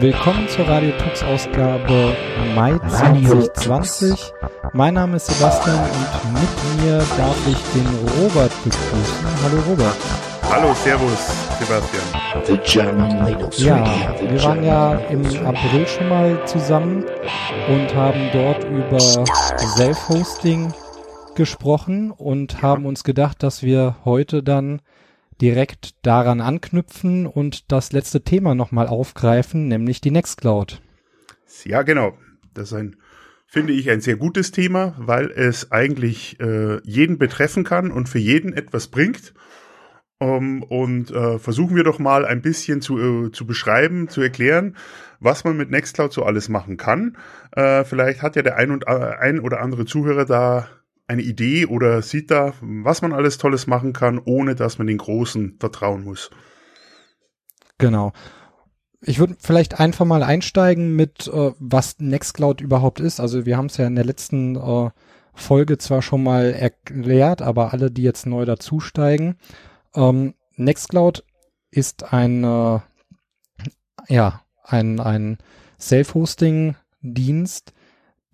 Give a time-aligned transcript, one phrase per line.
[0.00, 2.14] Willkommen zur Radio Tux Ausgabe
[2.54, 4.32] Mai 2020.
[4.72, 7.86] Mein Name ist Sebastian und mit mir darf ich den
[8.22, 9.26] Robert begrüßen.
[9.42, 9.96] Hallo Robert.
[10.48, 12.04] Hallo, Servus, Sebastian.
[13.56, 13.84] Ja,
[14.20, 17.04] wir waren ja im April schon mal zusammen
[17.68, 20.72] und haben dort über Self-Hosting
[21.34, 24.80] gesprochen und haben uns gedacht, dass wir heute dann
[25.40, 30.80] direkt daran anknüpfen und das letzte Thema nochmal aufgreifen, nämlich die Nextcloud.
[31.64, 32.16] Ja, genau.
[32.54, 32.96] Das ist ein,
[33.46, 38.18] finde ich, ein sehr gutes Thema, weil es eigentlich äh, jeden betreffen kann und für
[38.18, 39.34] jeden etwas bringt.
[40.20, 44.74] Um, und äh, versuchen wir doch mal ein bisschen zu, äh, zu beschreiben, zu erklären,
[45.20, 47.16] was man mit Nextcloud so alles machen kann.
[47.52, 50.68] Äh, vielleicht hat ja der ein, und, äh, ein oder andere Zuhörer da
[51.08, 54.98] eine Idee oder sieht da, was man alles Tolles machen kann, ohne dass man den
[54.98, 56.30] Großen vertrauen muss.
[57.78, 58.12] Genau.
[59.00, 63.20] Ich würde vielleicht einfach mal einsteigen mit, äh, was Nextcloud überhaupt ist.
[63.20, 64.90] Also wir haben es ja in der letzten äh,
[65.34, 69.36] Folge zwar schon mal erklärt, aber alle, die jetzt neu dazusteigen.
[69.94, 71.24] Ähm, Nextcloud
[71.70, 72.80] ist ein, äh,
[74.08, 75.38] ja, ein, ein
[75.80, 77.72] Self-Hosting-Dienst,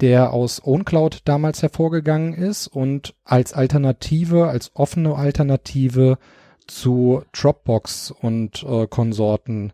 [0.01, 6.19] der aus OwnCloud damals hervorgegangen ist und als Alternative, als offene Alternative
[6.67, 9.73] zu Dropbox und äh, Konsorten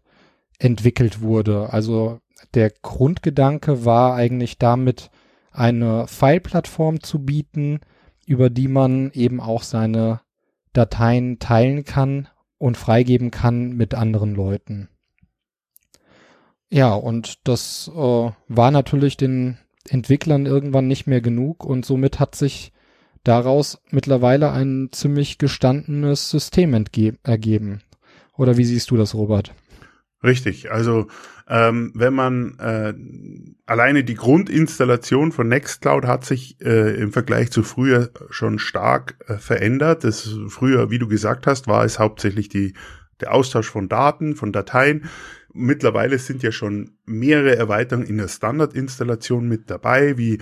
[0.59, 1.73] entwickelt wurde.
[1.73, 2.21] Also
[2.55, 5.11] der Grundgedanke war eigentlich damit
[5.53, 7.81] eine File-Plattform zu bieten,
[8.27, 10.21] über die man eben auch seine
[10.73, 14.89] Dateien teilen kann und freigeben kann mit anderen Leuten.
[16.69, 19.59] Ja, und das äh, war natürlich den
[19.89, 22.73] Entwicklern irgendwann nicht mehr genug und somit hat sich
[23.25, 26.85] daraus mittlerweile ein ziemlich gestandenes System
[27.23, 27.83] ergeben.
[28.37, 29.55] Oder wie siehst du das, Robert?
[30.23, 31.07] Richtig, also
[31.49, 32.95] ähm, wenn man äh,
[33.67, 39.35] alleine die Grundinstallation von Nextcloud hat sich äh, im Vergleich zu früher schon stark äh,
[39.35, 40.05] verändert.
[40.05, 42.75] Das früher, wie du gesagt hast, war es hauptsächlich die
[43.21, 45.11] der Austausch von Daten, von Dateien.
[45.53, 50.39] Mittlerweile sind ja schon mehrere Erweiterungen in der Standardinstallation mit dabei, wie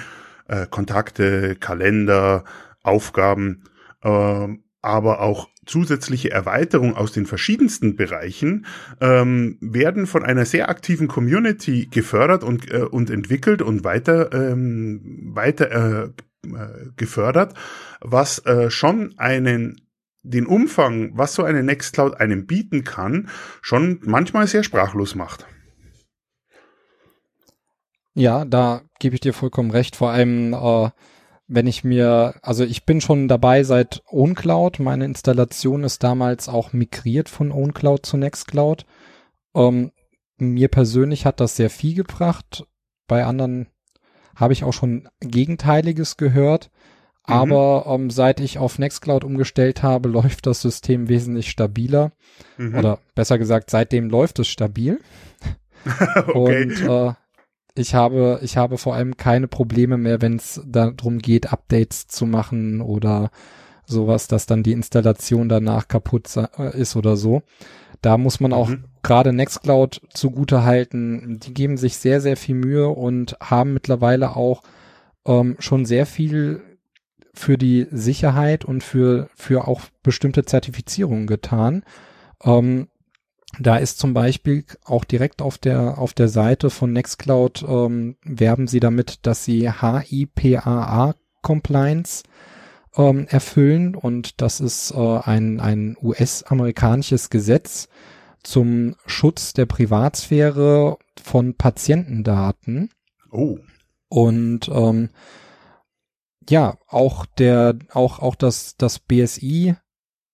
[0.49, 2.45] äh, Kontakte, Kalender,
[2.83, 3.65] Aufgaben,
[4.03, 4.49] äh,
[4.81, 8.67] aber auch zusätzliche Erweiterungen aus den verschiedensten Bereichen
[9.01, 15.33] ähm, werden von einer sehr aktiven Community gefördert und, äh, und entwickelt und weiter, ähm,
[15.35, 16.05] weiter äh,
[16.49, 17.55] äh gefördert,
[18.01, 19.81] was äh, schon einen
[20.23, 23.29] den Umfang, was so eine Nextcloud einem bieten kann,
[23.63, 25.47] schon manchmal sehr sprachlos macht.
[28.15, 29.95] Ja, da gebe ich dir vollkommen recht.
[29.95, 30.91] Vor allem, äh,
[31.47, 34.81] wenn ich mir, also ich bin schon dabei seit OwnCloud.
[34.81, 38.87] Meine Installation ist damals auch migriert von OwnCloud zu Nextcloud.
[39.55, 39.93] Ähm,
[40.37, 42.67] mir persönlich hat das sehr viel gebracht.
[43.07, 43.69] Bei anderen
[44.37, 46.71] habe ich auch schon Gegenteiliges gehört.
[47.29, 47.35] Mhm.
[47.35, 52.13] Aber ähm, seit ich auf Nextcloud umgestellt habe, läuft das System wesentlich stabiler.
[52.57, 52.75] Mhm.
[52.75, 54.99] Oder besser gesagt, seitdem läuft es stabil.
[56.27, 56.65] okay.
[56.65, 57.13] Und äh,
[57.75, 62.27] ich habe, ich habe vor allem keine Probleme mehr, wenn es darum geht, Updates zu
[62.27, 63.31] machen oder
[63.87, 67.43] sowas, dass dann die Installation danach kaputt äh, ist oder so.
[68.03, 68.85] Da muss man auch mhm.
[69.03, 71.41] gerade Nextcloud zugute halten.
[71.41, 74.63] Die geben sich sehr, sehr viel Mühe und haben mittlerweile auch
[75.27, 76.63] ähm, schon sehr viel
[77.39, 81.85] für die Sicherheit und für, für auch bestimmte Zertifizierungen getan.
[82.43, 82.89] Ähm,
[83.59, 88.67] da ist zum Beispiel auch direkt auf der, auf der Seite von Nextcloud ähm, werben
[88.67, 92.25] sie damit, dass sie HIPAA Compliance
[92.97, 97.89] ähm, erfüllen und das ist äh, ein, ein US-amerikanisches Gesetz
[98.43, 102.91] zum Schutz der Privatsphäre von Patientendaten.
[103.31, 103.59] Oh.
[104.09, 105.11] Und ähm,
[106.49, 109.77] ja, auch der, auch, auch das, das BSI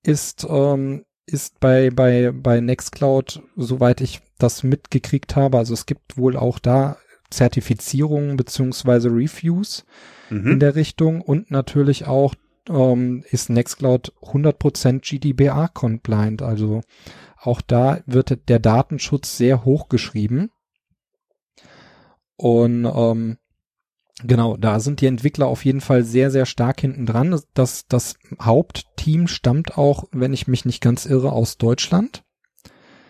[0.02, 6.16] ist, ähm, ist bei, bei, bei Nextcloud, soweit ich das mitgekriegt habe, also es gibt
[6.16, 6.98] wohl auch da
[7.30, 9.84] Zertifizierungen beziehungsweise Reviews
[10.30, 10.52] mhm.
[10.52, 12.34] in der Richtung und natürlich auch
[12.68, 16.82] ähm, ist Nextcloud 100% GDPR compliant, also
[17.40, 20.50] auch da wird der Datenschutz sehr hoch geschrieben.
[22.36, 23.36] Und ähm,
[24.22, 27.38] Genau, da sind die Entwickler auf jeden Fall sehr, sehr stark hinten dran.
[27.52, 32.24] Das, das Hauptteam stammt auch, wenn ich mich nicht ganz irre, aus Deutschland.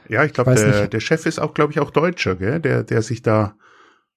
[0.09, 2.61] Ja, ich glaube, der, der Chef ist auch, glaube ich, auch Deutscher, gell?
[2.61, 3.57] Der, der sich da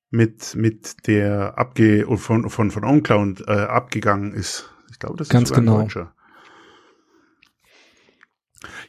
[0.09, 4.69] mit, mit der abge von, von, von OnCloud äh, abgegangen ist.
[4.91, 5.81] Ich glaube, das ist ganz genau.
[5.81, 6.13] Deutscher.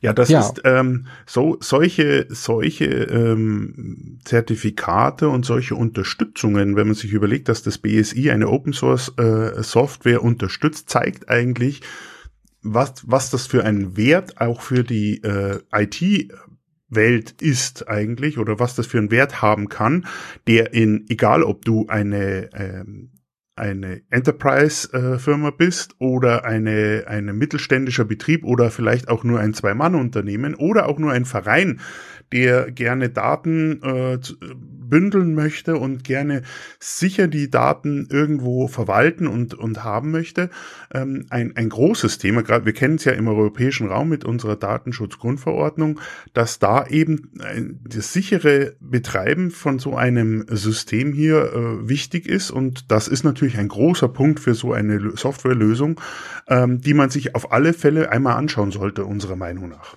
[0.01, 0.41] Ja, das ja.
[0.41, 7.63] ist ähm, so solche solche ähm, Zertifikate und solche Unterstützungen, wenn man sich überlegt, dass
[7.63, 11.83] das BSI eine Open Source äh, Software unterstützt, zeigt eigentlich,
[12.63, 16.33] was was das für einen Wert auch für die äh, IT
[16.91, 20.07] Welt ist eigentlich oder was das für einen Wert haben kann,
[20.47, 23.11] der in egal ob du eine ähm,
[23.59, 30.89] eine Enterprise-Firma bist oder eine, eine mittelständischer Betrieb oder vielleicht auch nur ein Zwei-Mann-Unternehmen oder
[30.89, 31.81] auch nur ein Verein,
[32.33, 34.19] der gerne Daten äh,
[34.89, 36.43] bündeln möchte und gerne
[36.81, 40.51] sicher die Daten irgendwo verwalten und, und haben möchte.
[40.93, 44.57] Ähm, ein, ein großes Thema, gerade wir kennen es ja im europäischen Raum mit unserer
[44.57, 46.01] Datenschutzgrundverordnung,
[46.33, 47.31] dass da eben
[47.85, 53.59] das sichere Betreiben von so einem System hier äh, wichtig ist und das ist natürlich
[53.59, 56.01] ein großer Punkt für so eine Softwarelösung,
[56.49, 59.97] ähm, die man sich auf alle Fälle einmal anschauen sollte, unserer Meinung nach.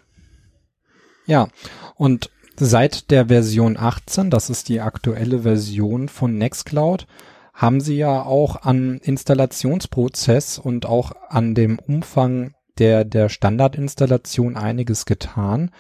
[1.25, 1.47] Ja,
[1.95, 2.29] und
[2.63, 7.07] Seit der Version 18, das ist die aktuelle Version von Nextcloud,
[7.56, 15.06] haben sie ja auch an Installationsprozess und auch an dem Umfang der, der Standardinstallation einiges
[15.06, 15.71] getan.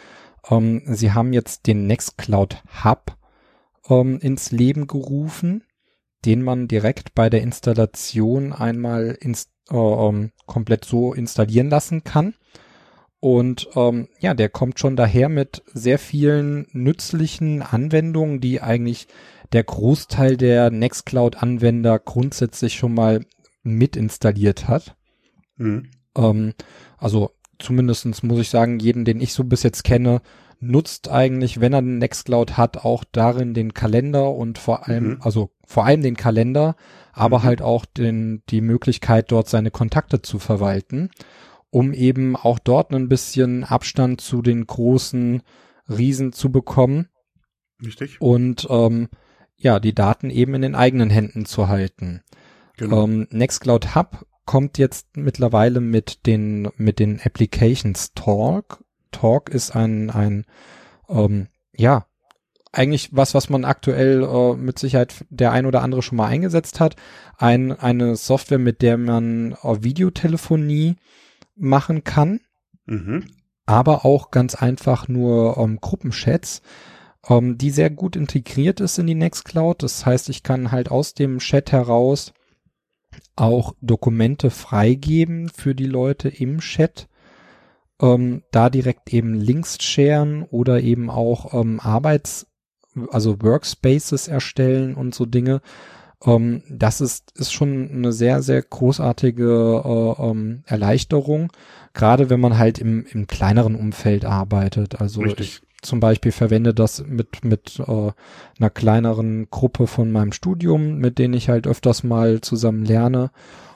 [0.49, 3.15] Ähm, sie haben jetzt den Nextcloud Hub
[3.87, 5.63] ähm, ins Leben gerufen,
[6.25, 12.33] den man direkt bei der Installation einmal ins, äh, ähm, komplett so installieren lassen kann.
[13.21, 19.07] Und ähm, ja, der kommt schon daher mit sehr vielen nützlichen Anwendungen, die eigentlich
[19.53, 23.23] der Großteil der Nextcloud-Anwender grundsätzlich schon mal
[23.61, 24.95] mit installiert hat.
[25.57, 25.91] Mhm.
[26.17, 26.53] Ähm,
[26.97, 27.29] also
[27.59, 30.23] zumindestens muss ich sagen, jeden, den ich so bis jetzt kenne,
[30.59, 35.17] nutzt eigentlich, wenn er einen Nextcloud hat, auch darin den Kalender und vor allem, mhm.
[35.21, 36.75] also vor allem den Kalender,
[37.13, 37.43] aber mhm.
[37.43, 41.11] halt auch den, die Möglichkeit, dort seine Kontakte zu verwalten
[41.71, 45.41] um eben auch dort ein bisschen Abstand zu den großen
[45.89, 47.07] Riesen zu bekommen.
[47.83, 48.21] Richtig.
[48.21, 49.09] Und ähm,
[49.57, 52.21] ja, die Daten eben in den eigenen Händen zu halten.
[52.77, 53.03] Genau.
[53.03, 58.83] Ähm, Nextcloud Hub kommt jetzt mittlerweile mit den mit den Applications Talk.
[59.11, 60.45] Talk ist ein ein
[61.09, 62.05] ähm, ja
[62.71, 66.79] eigentlich was, was man aktuell äh, mit Sicherheit der ein oder andere schon mal eingesetzt
[66.79, 66.95] hat.
[67.37, 70.95] Ein, eine Software, mit der man äh, Videotelefonie
[71.61, 72.41] machen kann,
[72.85, 73.25] mhm.
[73.65, 76.61] aber auch ganz einfach nur ähm, Gruppenchats,
[77.29, 79.83] ähm, die sehr gut integriert ist in die Nextcloud.
[79.83, 82.33] Das heißt, ich kann halt aus dem Chat heraus
[83.35, 87.07] auch Dokumente freigeben für die Leute im Chat.
[88.01, 92.47] Ähm, da direkt eben Links sharen oder eben auch ähm, Arbeits,
[93.09, 95.61] also Workspaces erstellen und so Dinge.
[96.25, 101.51] Ähm, das ist, ist schon eine sehr, sehr großartige äh, ähm, Erleichterung,
[101.93, 105.01] gerade wenn man halt im, im kleineren Umfeld arbeitet.
[105.01, 105.61] Also Richtig.
[105.61, 108.11] ich zum Beispiel verwende das mit, mit äh,
[108.59, 113.31] einer kleineren Gruppe von meinem Studium, mit denen ich halt öfters mal zusammen lerne.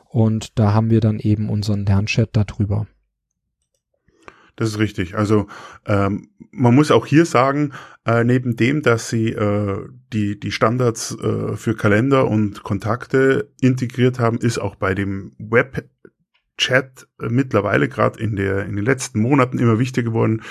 [0.07, 2.87] Und da haben wir dann eben unseren Lernchat darüber.
[4.55, 5.15] Das ist richtig.
[5.15, 5.47] Also
[5.85, 7.73] ähm, man muss auch hier sagen,
[8.05, 14.19] äh, neben dem, dass sie äh, die, die Standards äh, für Kalender und Kontakte integriert
[14.19, 15.89] haben, ist auch bei dem Web
[16.57, 20.41] Chat äh, mittlerweile gerade in der in den letzten Monaten immer wichtiger geworden,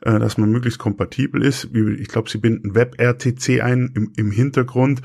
[0.00, 1.68] äh, dass man möglichst kompatibel ist.
[1.72, 5.02] Ich glaube, sie binden WebRTC ein im, im Hintergrund,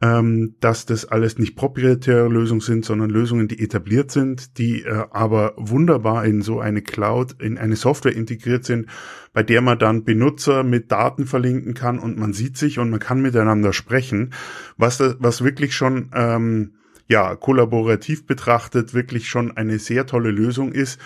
[0.00, 5.06] ähm, dass das alles nicht proprietäre Lösungen sind, sondern Lösungen, die etabliert sind, die äh,
[5.10, 8.86] aber wunderbar in so eine Cloud, in eine Software integriert sind,
[9.32, 13.00] bei der man dann Benutzer mit Daten verlinken kann und man sieht sich und man
[13.00, 14.32] kann miteinander sprechen,
[14.76, 16.74] was was wirklich schon ähm,
[17.06, 21.00] ja, kollaborativ betrachtet wirklich schon eine sehr tolle Lösung ist,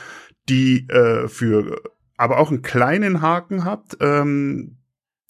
[0.49, 1.81] die äh, für
[2.17, 4.77] aber auch einen kleinen Haken hat, ähm,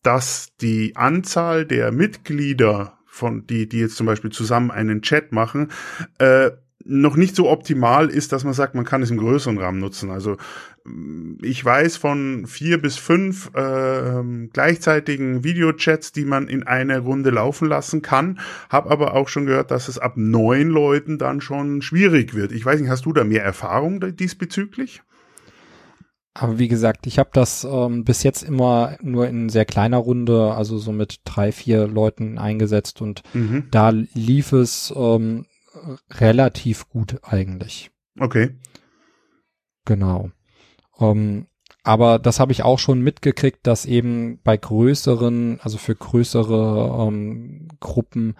[0.02, 5.70] dass die Anzahl der Mitglieder von die die jetzt zum Beispiel zusammen einen Chat machen
[6.18, 6.50] äh,
[6.84, 10.10] noch nicht so optimal ist, dass man sagt, man kann es im größeren Rahmen nutzen.
[10.10, 10.36] Also
[11.42, 14.22] ich weiß von vier bis fünf äh,
[14.52, 19.70] gleichzeitigen Videochats, die man in einer Runde laufen lassen kann, habe aber auch schon gehört,
[19.70, 22.52] dass es ab neun Leuten dann schon schwierig wird.
[22.52, 25.02] Ich weiß nicht, hast du da mehr Erfahrung diesbezüglich?
[26.32, 30.54] Aber wie gesagt, ich habe das ähm, bis jetzt immer nur in sehr kleiner Runde,
[30.54, 33.64] also so mit drei, vier Leuten eingesetzt und mhm.
[33.70, 35.44] da lief es ähm,
[36.10, 37.90] relativ gut eigentlich.
[38.18, 38.56] Okay.
[39.84, 40.30] Genau.
[40.92, 41.46] Um, ähm,
[41.82, 47.14] aber das habe ich auch schon mitgekriegt, dass eben bei größeren, also für größere um,
[47.14, 48.34] ähm, Gruppen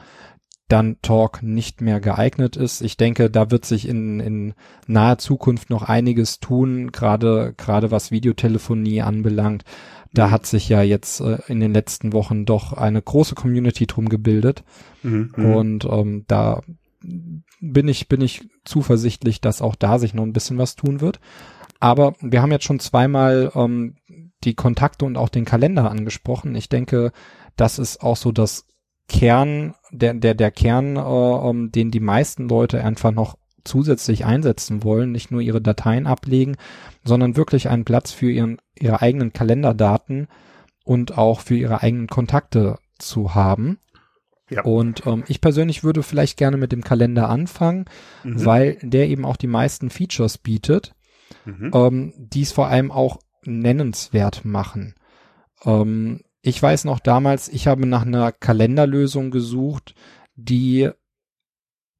[0.69, 2.81] dann Talk nicht mehr geeignet ist.
[2.81, 4.55] Ich denke, da wird sich in, in
[4.87, 9.65] naher Zukunft noch einiges tun, gerade gerade was Videotelefonie anbelangt.
[10.13, 10.31] Da mhm.
[10.31, 14.63] hat sich ja jetzt äh, in den letzten Wochen doch eine große Community drum gebildet.
[15.03, 15.33] Mhm.
[15.37, 15.55] mhm.
[15.55, 16.63] Und ähm, da
[17.03, 21.21] bin ich, bin ich zuversichtlich, dass auch da sich noch ein bisschen was tun wird.
[21.79, 23.97] Aber wir haben jetzt schon zweimal ähm,
[24.45, 26.55] die Kontakte und auch den Kalender angesprochen.
[26.55, 27.13] Ich denke,
[27.57, 28.67] das ist auch so das
[29.09, 34.85] Kern, der, der, der Kern, äh, ähm, den die meisten Leute einfach noch zusätzlich einsetzen
[34.85, 36.57] wollen, nicht nur ihre Dateien ablegen,
[37.05, 40.29] sondern wirklich einen Platz für ihren, ihre eigenen Kalenderdaten
[40.85, 43.79] und auch für ihre eigenen Kontakte zu haben.
[44.51, 44.63] Ja.
[44.65, 47.85] Und ähm, ich persönlich würde vielleicht gerne mit dem Kalender anfangen,
[48.25, 48.45] mhm.
[48.45, 50.95] weil der eben auch die meisten Features bietet,
[51.45, 51.71] mhm.
[51.73, 54.95] ähm, die es vor allem auch nennenswert machen.
[55.65, 59.95] Ähm, ich weiß noch damals, ich habe nach einer Kalenderlösung gesucht,
[60.35, 60.91] die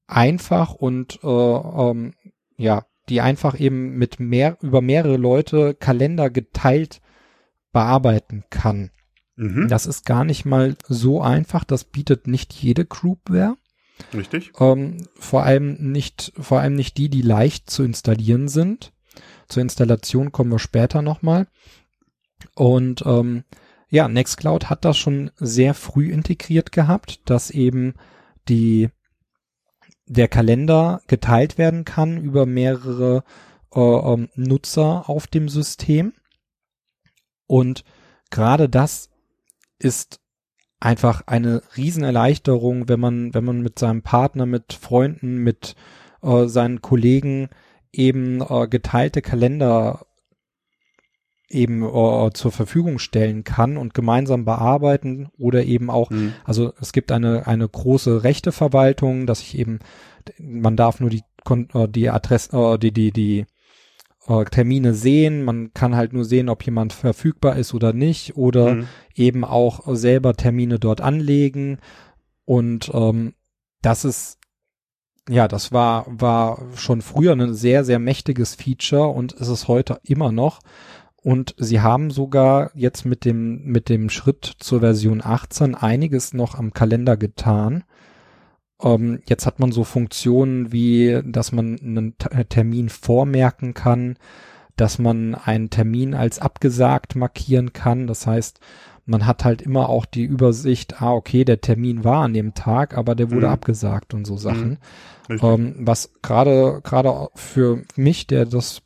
[0.07, 2.15] einfach und äh, ähm,
[2.57, 7.01] ja, die einfach eben mit mehr über mehrere Leute Kalender geteilt
[7.73, 8.91] bearbeiten kann.
[9.41, 9.69] Mhm.
[9.69, 11.65] Das ist gar nicht mal so einfach.
[11.65, 13.57] Das bietet nicht jede Groupware.
[14.13, 14.53] Richtig.
[14.61, 18.93] Ähm, vor allem nicht, vor allem nicht die, die leicht zu installieren sind.
[19.49, 21.47] Zur Installation kommen wir später nochmal.
[22.55, 23.45] Und ähm,
[23.89, 27.95] ja, Nextcloud hat das schon sehr früh integriert gehabt, dass eben
[28.47, 28.91] die
[30.05, 33.25] der Kalender geteilt werden kann über mehrere
[33.73, 36.13] äh, ähm, Nutzer auf dem System.
[37.47, 37.85] Und
[38.31, 39.10] gerade das
[39.81, 40.21] ist
[40.79, 45.75] einfach eine Riesenerleichterung, wenn man, wenn man mit seinem Partner, mit Freunden, mit
[46.23, 47.49] äh, seinen Kollegen
[47.93, 50.07] eben äh, geteilte Kalender
[51.51, 56.33] eben uh, zur Verfügung stellen kann und gemeinsam bearbeiten oder eben auch, mhm.
[56.45, 59.81] also es gibt eine, eine große Rechteverwaltung, dass ich eben,
[60.39, 63.47] man darf nur die, uh, die Adresse, uh, die, die, die
[64.31, 68.75] uh, Termine sehen, man kann halt nur sehen, ob jemand verfügbar ist oder nicht oder
[68.75, 68.89] mhm.
[69.15, 71.79] eben auch selber Termine dort anlegen
[72.45, 73.35] und ähm,
[73.83, 74.41] das ist
[75.29, 80.01] ja, das war, war schon früher ein sehr, sehr mächtiges Feature und ist es heute
[80.03, 80.61] immer noch.
[81.23, 86.55] Und sie haben sogar jetzt mit dem, mit dem Schritt zur Version 18 einiges noch
[86.55, 87.85] am Kalender getan.
[88.83, 94.17] Ähm, jetzt hat man so Funktionen wie, dass man einen äh, Termin vormerken kann,
[94.77, 98.07] dass man einen Termin als abgesagt markieren kann.
[98.07, 98.61] Das heißt,
[99.07, 102.97] man hat halt immer auch die Übersicht, ah, okay, der Termin war an dem Tag,
[102.97, 103.53] aber der wurde mhm.
[103.53, 104.79] abgesagt und so Sachen.
[105.29, 105.39] Mhm.
[105.43, 108.83] Ähm, was gerade, gerade für mich, der das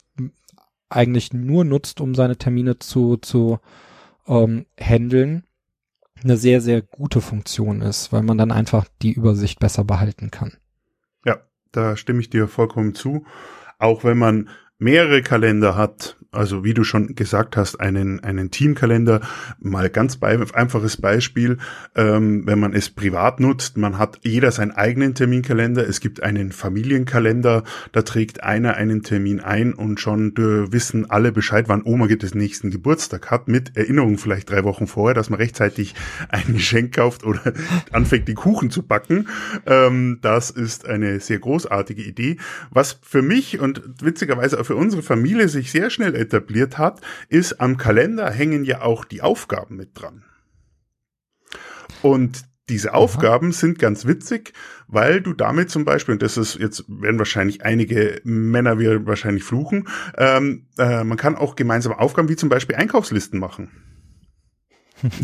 [0.88, 3.58] eigentlich nur nutzt, um seine Termine zu, zu
[4.26, 5.44] ähm, handeln,
[6.22, 10.56] eine sehr, sehr gute Funktion ist, weil man dann einfach die Übersicht besser behalten kann.
[11.24, 11.38] Ja,
[11.72, 13.26] da stimme ich dir vollkommen zu.
[13.78, 19.20] Auch wenn man mehrere Kalender hat, also wie du schon gesagt hast, einen, einen Teamkalender,
[19.60, 21.58] mal ganz bei, einfaches Beispiel,
[21.94, 26.52] ähm, wenn man es privat nutzt, man hat jeder seinen eigenen Terminkalender, es gibt einen
[26.52, 32.34] Familienkalender, da trägt einer einen Termin ein und schon wissen alle Bescheid, wann Oma des
[32.34, 35.94] nächsten Geburtstag hat, mit Erinnerung vielleicht drei Wochen vorher, dass man rechtzeitig
[36.28, 37.52] ein Geschenk kauft oder
[37.92, 39.28] anfängt, die Kuchen zu backen.
[39.66, 42.36] Ähm, das ist eine sehr großartige Idee.
[42.70, 47.60] Was für mich und witzigerweise auch für unsere Familie sich sehr schnell etabliert hat, ist
[47.60, 50.24] am Kalender hängen ja auch die Aufgaben mit dran.
[52.02, 52.98] Und diese Aha.
[52.98, 54.54] Aufgaben sind ganz witzig,
[54.88, 59.44] weil du damit zum Beispiel, und das ist jetzt werden wahrscheinlich einige Männer wir wahrscheinlich
[59.44, 63.70] fluchen, ähm, äh, man kann auch gemeinsame Aufgaben wie zum Beispiel Einkaufslisten machen.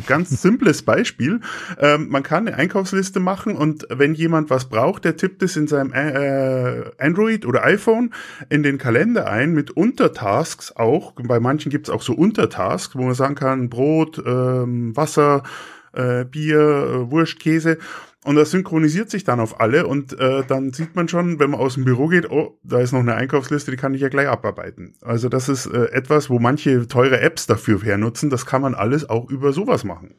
[0.07, 1.41] Ganz simples Beispiel.
[1.79, 5.67] Ähm, man kann eine Einkaufsliste machen und wenn jemand was braucht, der tippt es in
[5.67, 8.13] seinem äh, Android oder iPhone
[8.49, 11.13] in den Kalender ein mit Untertasks auch.
[11.13, 15.43] Bei manchen gibt es auch so Untertasks, wo man sagen kann, Brot, ähm, Wasser,
[15.93, 17.79] äh, Bier, äh, Wurst, Käse.
[18.23, 21.61] Und das synchronisiert sich dann auf alle und äh, dann sieht man schon, wenn man
[21.61, 24.29] aus dem Büro geht, oh, da ist noch eine Einkaufsliste, die kann ich ja gleich
[24.29, 24.93] abarbeiten.
[25.00, 28.29] Also das ist äh, etwas, wo manche teure Apps dafür hernutzen.
[28.29, 30.15] Das kann man alles auch über sowas machen.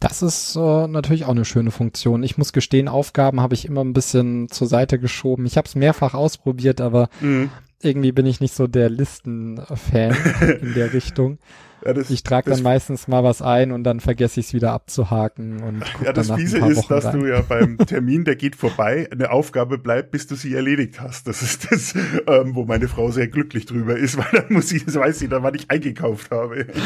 [0.00, 2.22] Das ist äh, natürlich auch eine schöne Funktion.
[2.24, 5.46] Ich muss gestehen, Aufgaben habe ich immer ein bisschen zur Seite geschoben.
[5.46, 7.50] Ich habe es mehrfach ausprobiert, aber mhm.
[7.82, 10.16] irgendwie bin ich nicht so der Listen-Fan
[10.60, 11.38] in der Richtung.
[11.84, 14.72] Ja, das, ich trage dann meistens mal was ein und dann vergesse ich es wieder
[14.72, 15.62] abzuhaken.
[15.62, 17.20] Und ja, das Fiese ist, dass rein.
[17.20, 21.26] du ja beim Termin, der geht vorbei, eine Aufgabe bleibt, bis du sie erledigt hast.
[21.26, 21.94] Das ist das,
[22.26, 25.28] ähm, wo meine Frau sehr glücklich drüber ist, weil dann muss ich, das weiß sie
[25.28, 26.66] dann, wann ich eingekauft habe.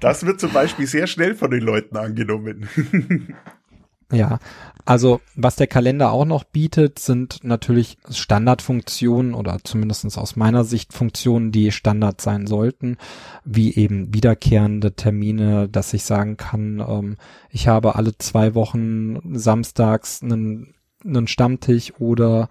[0.00, 2.68] Das wird zum Beispiel sehr schnell von den Leuten angenommen.
[4.12, 4.38] Ja,
[4.84, 10.92] also was der Kalender auch noch bietet, sind natürlich Standardfunktionen oder zumindestens aus meiner Sicht
[10.92, 12.98] Funktionen, die Standard sein sollten,
[13.44, 17.16] wie eben wiederkehrende Termine, dass ich sagen kann, ähm,
[17.48, 22.48] ich habe alle zwei Wochen samstags einen, einen Stammtisch oder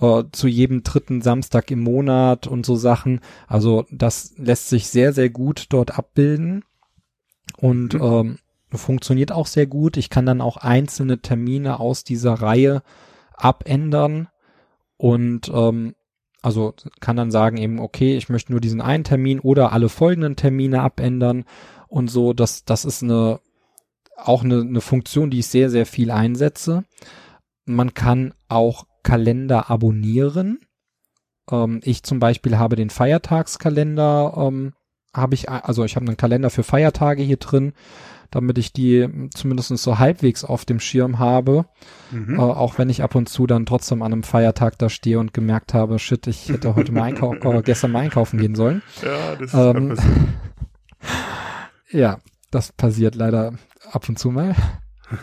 [0.00, 3.20] äh, zu jedem dritten Samstag im Monat und so Sachen.
[3.46, 6.64] Also das lässt sich sehr, sehr gut dort abbilden.
[7.56, 8.02] Und mhm.
[8.02, 8.38] ähm,
[8.76, 9.96] funktioniert auch sehr gut.
[9.96, 12.82] Ich kann dann auch einzelne Termine aus dieser Reihe
[13.34, 14.28] abändern
[14.96, 15.94] und ähm,
[16.42, 20.36] also kann dann sagen eben, okay, ich möchte nur diesen einen Termin oder alle folgenden
[20.36, 21.44] Termine abändern
[21.88, 22.32] und so.
[22.32, 23.40] Das, das ist eine
[24.18, 26.84] auch eine, eine Funktion, die ich sehr, sehr viel einsetze.
[27.64, 30.60] Man kann auch Kalender abonnieren.
[31.50, 34.74] Ähm, ich zum Beispiel habe den Feiertagskalender, ähm,
[35.14, 37.72] habe ich, also ich habe einen Kalender für Feiertage hier drin
[38.30, 41.66] damit ich die zumindest so halbwegs auf dem Schirm habe.
[42.10, 42.38] Mhm.
[42.38, 45.32] Äh, auch wenn ich ab und zu dann trotzdem an einem Feiertag da stehe und
[45.32, 48.82] gemerkt habe, shit, ich hätte heute mal einkaufen, äh, gestern mal einkaufen gehen sollen.
[49.02, 49.96] Ja, das ähm,
[51.90, 52.18] Ja,
[52.50, 53.54] das passiert leider
[53.90, 54.54] ab und zu mal.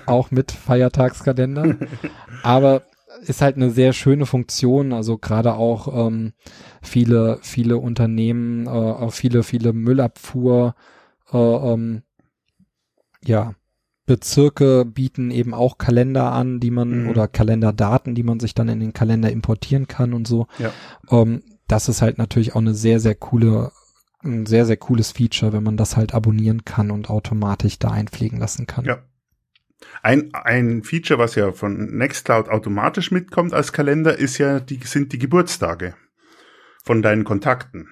[0.05, 1.75] Auch mit Feiertagskalender.
[2.43, 2.83] Aber
[3.21, 6.33] ist halt eine sehr schöne Funktion, also gerade auch ähm,
[6.81, 10.75] viele, viele Unternehmen, äh, viele, viele Müllabfuhr
[11.31, 12.01] äh, ähm,
[13.25, 13.55] ja,
[14.05, 17.09] Bezirke bieten eben auch Kalender an, die man mhm.
[17.09, 20.47] oder Kalenderdaten, die man sich dann in den Kalender importieren kann und so.
[20.59, 20.71] Ja.
[21.09, 23.71] Ähm, das ist halt natürlich auch eine sehr, sehr coole,
[24.23, 28.39] ein sehr, sehr cooles Feature, wenn man das halt abonnieren kann und automatisch da einpflegen
[28.39, 28.85] lassen kann.
[28.85, 28.99] Ja.
[30.03, 35.13] Ein, ein Feature, was ja von Nextcloud automatisch mitkommt als Kalender, ist ja die, sind
[35.13, 35.95] die Geburtstage
[36.83, 37.89] von deinen Kontakten.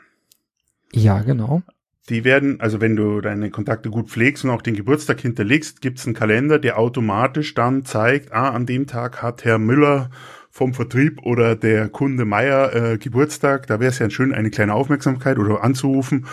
[0.92, 1.64] Ja, genau.
[2.10, 6.06] Die werden, also wenn du deine Kontakte gut pflegst und auch den Geburtstag hinterlegst, gibt's
[6.06, 10.10] einen Kalender, der automatisch dann zeigt, ah, an dem Tag hat Herr Müller
[10.54, 14.76] vom Vertrieb oder der Kunde Meier äh, Geburtstag, da wäre es ja schön, eine kleine
[14.76, 16.28] Aufmerksamkeit oder anzurufen.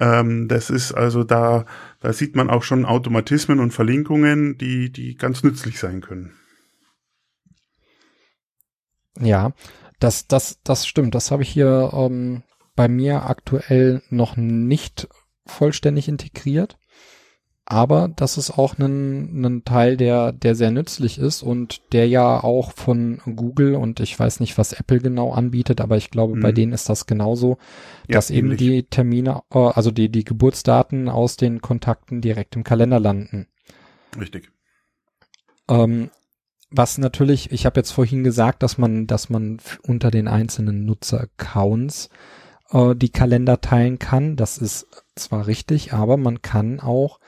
[0.00, 1.66] Ähm, das ist also da,
[2.00, 6.32] da sieht man auch schon Automatismen und Verlinkungen, die, die ganz nützlich sein können.
[9.20, 9.52] Ja,
[9.98, 11.14] das, das, das stimmt.
[11.14, 12.44] Das habe ich hier ähm,
[12.76, 15.08] bei mir aktuell noch nicht
[15.46, 16.78] vollständig integriert.
[17.68, 22.44] Aber das ist auch ein, ein Teil, der, der sehr nützlich ist und der ja
[22.44, 26.40] auch von Google und ich weiß nicht, was Apple genau anbietet, aber ich glaube, mhm.
[26.42, 27.58] bei denen ist das genauso,
[28.06, 28.60] ja, dass ähnlich.
[28.60, 33.48] eben die Termine, äh, also die, die Geburtsdaten aus den Kontakten direkt im Kalender landen.
[34.16, 34.52] Richtig.
[35.68, 36.10] Ähm,
[36.70, 42.10] was natürlich, ich habe jetzt vorhin gesagt, dass man, dass man unter den einzelnen Nutzer-Accounts
[42.70, 44.36] äh, die Kalender teilen kann.
[44.36, 47.20] Das ist zwar richtig, aber man kann auch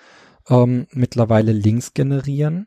[0.48, 2.66] ähm, mittlerweile Links generieren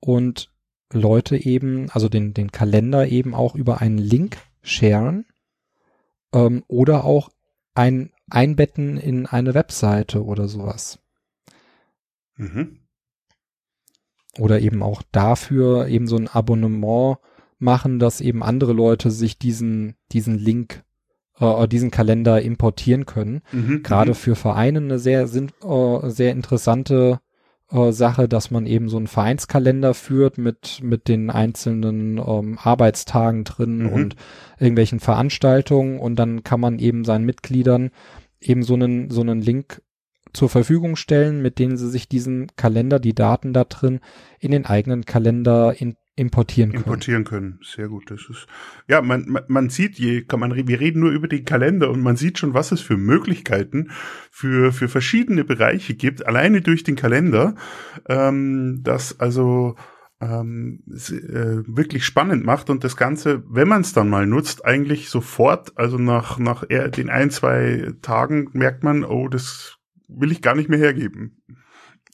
[0.00, 0.50] und
[0.92, 5.26] Leute eben, also den, den Kalender eben auch über einen Link sharen
[6.32, 7.30] ähm, oder auch
[7.74, 10.98] ein, einbetten in eine Webseite oder sowas.
[12.36, 12.80] Mhm.
[14.38, 17.18] Oder eben auch dafür eben so ein Abonnement
[17.58, 20.84] machen, dass eben andere Leute sich diesen, diesen Link
[21.40, 23.42] äh, diesen Kalender importieren können.
[23.52, 24.16] Mhm, Gerade mhm.
[24.16, 27.20] für Vereine eine sehr, sind, äh, sehr interessante
[27.70, 33.44] äh, Sache, dass man eben so einen Vereinskalender führt mit, mit den einzelnen ähm, Arbeitstagen
[33.44, 33.88] drin mhm.
[33.88, 34.16] und
[34.58, 37.90] irgendwelchen Veranstaltungen und dann kann man eben seinen Mitgliedern
[38.40, 39.82] eben so einen, so einen Link
[40.32, 44.00] zur Verfügung stellen, mit denen sie sich diesen Kalender, die Daten da drin
[44.40, 46.84] in den eigenen Kalender in, importieren können.
[46.84, 48.10] Importieren können, sehr gut.
[48.10, 48.46] Das ist
[48.88, 52.02] ja, man, man, man sieht, je kann man, wir reden nur über den Kalender und
[52.02, 53.90] man sieht schon, was es für Möglichkeiten
[54.30, 57.56] für für verschiedene Bereiche gibt, alleine durch den Kalender,
[58.08, 59.74] ähm, das also
[60.20, 65.10] ähm, äh, wirklich spannend macht und das Ganze, wenn man es dann mal nutzt, eigentlich
[65.10, 70.54] sofort, also nach nach den ein zwei Tagen merkt man, oh, das will ich gar
[70.54, 71.42] nicht mehr hergeben.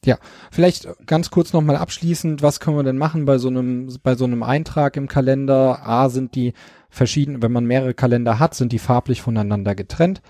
[0.04, 0.18] Ja,
[0.50, 4.24] vielleicht ganz kurz nochmal abschließend, was können wir denn machen bei so einem, bei so
[4.24, 5.86] einem Eintrag im Kalender?
[5.86, 6.54] A, sind die
[6.88, 10.22] verschieden, wenn man mehrere Kalender hat, sind die farblich voneinander getrennt,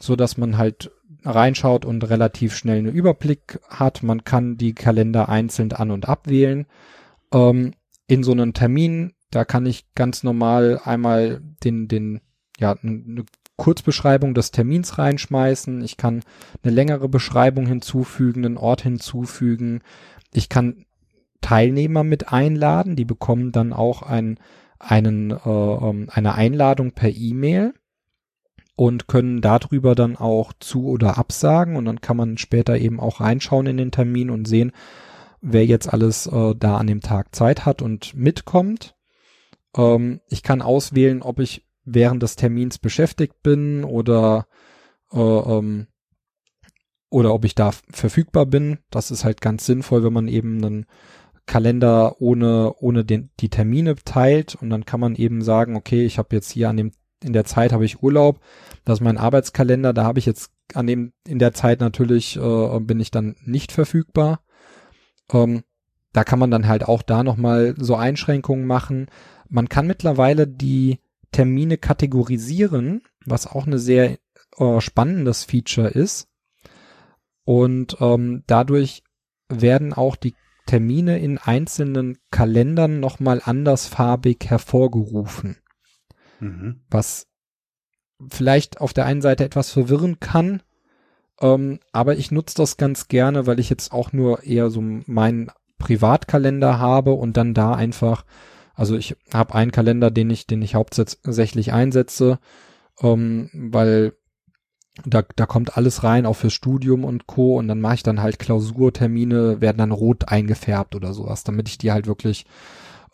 [0.00, 0.92] so dass man halt
[1.24, 4.04] reinschaut und relativ schnell einen Überblick hat.
[4.04, 6.66] Man kann die Kalender einzeln an- und abwählen.
[7.32, 7.74] Ähm,
[8.06, 12.20] in so einem Termin, da kann ich ganz normal einmal den, den,
[12.60, 13.24] ja, eine
[13.56, 15.82] Kurzbeschreibung des Termins reinschmeißen.
[15.82, 16.22] Ich kann
[16.62, 19.80] eine längere Beschreibung hinzufügen, einen Ort hinzufügen.
[20.32, 20.84] Ich kann
[21.40, 22.96] Teilnehmer mit einladen.
[22.96, 24.38] Die bekommen dann auch ein,
[24.78, 27.74] einen, äh, ähm, eine Einladung per E-Mail
[28.76, 31.76] und können darüber dann auch zu oder absagen.
[31.76, 34.72] Und dann kann man später eben auch reinschauen in den Termin und sehen,
[35.40, 38.94] wer jetzt alles äh, da an dem Tag Zeit hat und mitkommt.
[39.76, 44.46] Ähm, ich kann auswählen, ob ich während des Termins beschäftigt bin oder
[45.12, 45.86] äh, ähm,
[47.08, 48.78] oder ob ich da verfügbar bin.
[48.90, 50.86] Das ist halt ganz sinnvoll, wenn man eben einen
[51.46, 56.18] Kalender ohne ohne den, die Termine teilt und dann kann man eben sagen, okay, ich
[56.18, 58.40] habe jetzt hier an dem in der Zeit habe ich Urlaub,
[58.84, 62.80] das ist mein Arbeitskalender, da habe ich jetzt an dem in der Zeit natürlich äh,
[62.80, 64.40] bin ich dann nicht verfügbar.
[65.32, 65.62] Ähm,
[66.12, 69.06] da kann man dann halt auch da nochmal so Einschränkungen machen.
[69.48, 70.98] Man kann mittlerweile die
[71.36, 74.16] Termine kategorisieren, was auch eine sehr
[74.56, 76.28] äh, spannendes Feature ist.
[77.44, 79.02] Und ähm, dadurch
[79.50, 80.32] werden auch die
[80.64, 85.58] Termine in einzelnen Kalendern nochmal andersfarbig hervorgerufen.
[86.40, 86.80] Mhm.
[86.88, 87.26] Was
[88.30, 90.62] vielleicht auf der einen Seite etwas verwirren kann,
[91.42, 95.50] ähm, aber ich nutze das ganz gerne, weil ich jetzt auch nur eher so meinen
[95.76, 98.24] Privatkalender habe und dann da einfach,
[98.76, 102.38] also ich habe einen Kalender, den ich, den ich hauptsächlich einsetze,
[103.00, 104.12] ähm, weil
[105.04, 107.56] da, da kommt alles rein, auch fürs Studium und Co.
[107.56, 111.78] Und dann mache ich dann halt Klausurtermine, werden dann rot eingefärbt oder sowas, damit ich
[111.78, 112.46] die halt wirklich,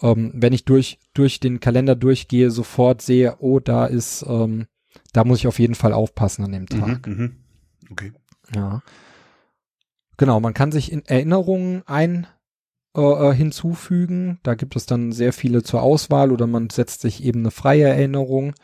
[0.00, 4.66] ähm, wenn ich durch, durch den Kalender durchgehe, sofort sehe, oh, da ist, ähm,
[5.12, 7.06] da muss ich auf jeden Fall aufpassen an dem mhm, Tag.
[7.06, 7.36] Mhm,
[7.90, 8.12] okay.
[8.54, 8.82] Ja.
[10.16, 12.26] Genau, man kann sich in Erinnerungen ein
[12.96, 14.38] äh, äh, hinzufügen.
[14.42, 17.84] Da gibt es dann sehr viele zur Auswahl oder man setzt sich eben eine freie
[17.84, 18.54] Erinnerung.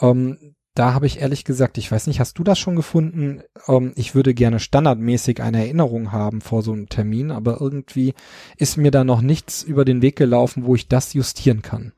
[0.00, 3.42] Ähm, da habe ich ehrlich gesagt, ich weiß nicht, hast du das schon gefunden?
[3.66, 8.14] Ähm, ich würde gerne standardmäßig eine Erinnerung haben vor so einem Termin, aber irgendwie
[8.56, 11.92] ist mir da noch nichts über den Weg gelaufen, wo ich das justieren kann.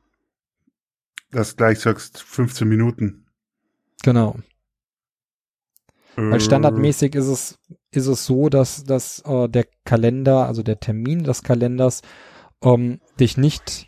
[1.31, 3.25] Das gleich sagst 15 Minuten.
[4.03, 4.37] Genau.
[6.19, 7.59] Weil standardmäßig ist es,
[7.91, 12.01] ist es so, dass, dass äh, der Kalender, also der Termin des Kalenders,
[12.63, 13.87] ähm, dich nicht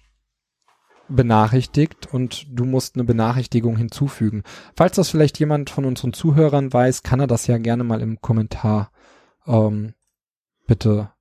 [1.10, 4.44] benachrichtigt und du musst eine Benachrichtigung hinzufügen.
[4.76, 8.22] Falls das vielleicht jemand von unseren Zuhörern weiß, kann er das ja gerne mal im
[8.22, 8.91] Kommentar
[9.46, 9.94] ähm,
[10.67, 11.12] bitte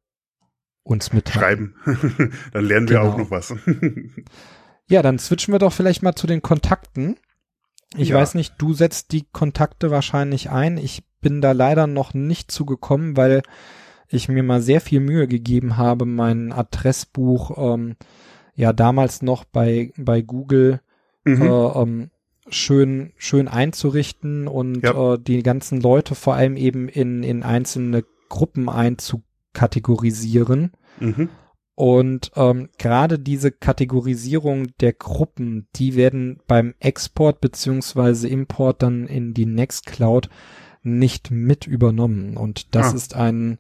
[0.83, 1.75] uns mitteilen.
[1.85, 2.33] Schreiben.
[2.53, 3.13] dann lernen wir genau.
[3.13, 3.55] auch noch was.
[4.89, 7.17] ja, dann switchen wir doch vielleicht mal zu den Kontakten.
[7.97, 8.17] Ich ja.
[8.17, 10.77] weiß nicht, du setzt die Kontakte wahrscheinlich ein.
[10.77, 13.43] Ich bin da leider noch nicht zugekommen, weil
[14.09, 17.97] ich mir mal sehr viel Mühe gegeben habe, mein Adressbuch ähm,
[18.55, 20.81] ja damals noch bei bei Google
[21.25, 21.43] mhm.
[21.43, 22.11] äh, ähm,
[22.49, 25.15] schön schön einzurichten und ja.
[25.15, 30.73] äh, die ganzen Leute vor allem eben in in einzelne Gruppen einzukategorisieren.
[30.99, 31.29] Mhm.
[31.75, 39.33] Und ähm, gerade diese Kategorisierung der Gruppen, die werden beim Export beziehungsweise Import dann in
[39.33, 40.29] die Nextcloud
[40.83, 42.37] nicht mit übernommen.
[42.37, 42.97] Und das ah.
[42.97, 43.59] ist ein,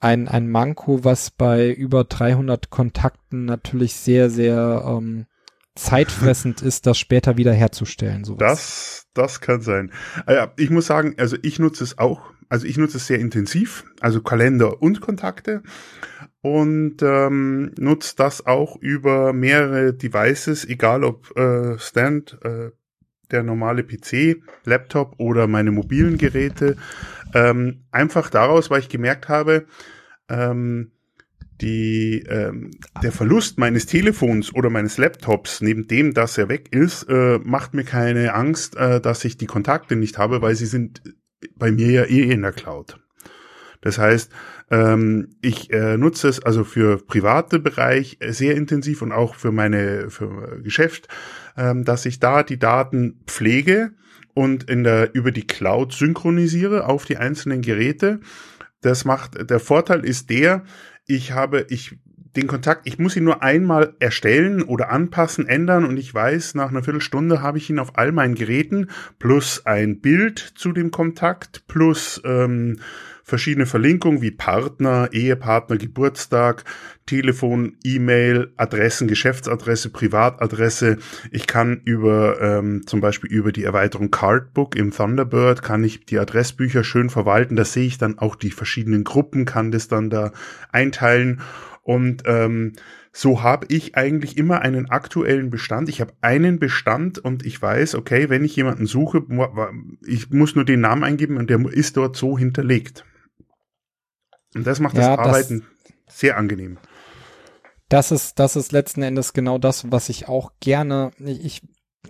[0.00, 5.26] ein, ein Manko, was bei über 300 Kontakten natürlich sehr, sehr ähm,
[5.74, 8.24] zeitfressend ist, das später wieder herzustellen.
[8.24, 8.38] Sowas.
[8.38, 9.92] Das, das kann sein.
[10.26, 12.20] Ah ich muss sagen, also ich nutze es auch.
[12.48, 15.62] Also ich nutze es sehr intensiv, also Kalender und Kontakte
[16.40, 22.70] und ähm, nutzt das auch über mehrere Devices, egal ob äh, Stand, äh,
[23.30, 26.76] der normale PC, Laptop oder meine mobilen Geräte.
[27.34, 29.66] Ähm, einfach daraus, weil ich gemerkt habe,
[30.30, 30.92] ähm,
[31.60, 32.70] die, ähm,
[33.02, 37.74] der Verlust meines Telefons oder meines Laptops, neben dem, dass er weg ist, äh, macht
[37.74, 41.02] mir keine Angst, äh, dass ich die Kontakte nicht habe, weil sie sind
[41.56, 42.98] bei mir ja eh in der Cloud.
[43.80, 44.32] Das heißt,
[44.70, 50.10] ähm, ich äh, nutze es also für private Bereich sehr intensiv und auch für meine
[50.10, 51.08] für Geschäft,
[51.56, 53.92] ähm, dass ich da die Daten pflege
[54.34, 58.20] und in der über die Cloud synchronisiere auf die einzelnen Geräte.
[58.80, 60.64] Das macht der Vorteil ist der,
[61.06, 61.96] ich habe ich
[62.38, 66.70] den Kontakt, ich muss ihn nur einmal erstellen oder anpassen, ändern und ich weiß, nach
[66.70, 71.66] einer Viertelstunde habe ich ihn auf all meinen Geräten plus ein Bild zu dem Kontakt
[71.66, 72.78] plus ähm,
[73.28, 76.64] verschiedene Verlinkungen wie Partner, Ehepartner, Geburtstag,
[77.04, 80.96] Telefon, E-Mail, Adressen, Geschäftsadresse, Privatadresse.
[81.30, 86.18] Ich kann über ähm, zum Beispiel über die Erweiterung Cardbook im Thunderbird kann ich die
[86.18, 87.56] Adressbücher schön verwalten.
[87.56, 90.32] Da sehe ich dann auch die verschiedenen Gruppen, kann das dann da
[90.72, 91.40] einteilen
[91.88, 92.74] und ähm,
[93.12, 95.88] so habe ich eigentlich immer einen aktuellen Bestand.
[95.88, 99.22] Ich habe einen Bestand und ich weiß, okay, wenn ich jemanden suche,
[100.06, 103.06] ich muss nur den Namen eingeben und der ist dort so hinterlegt.
[104.54, 105.64] Und das macht ja, das Arbeiten
[106.04, 106.76] das, sehr angenehm.
[107.88, 111.62] Das ist, das ist letzten Endes genau das, was ich auch gerne, ich,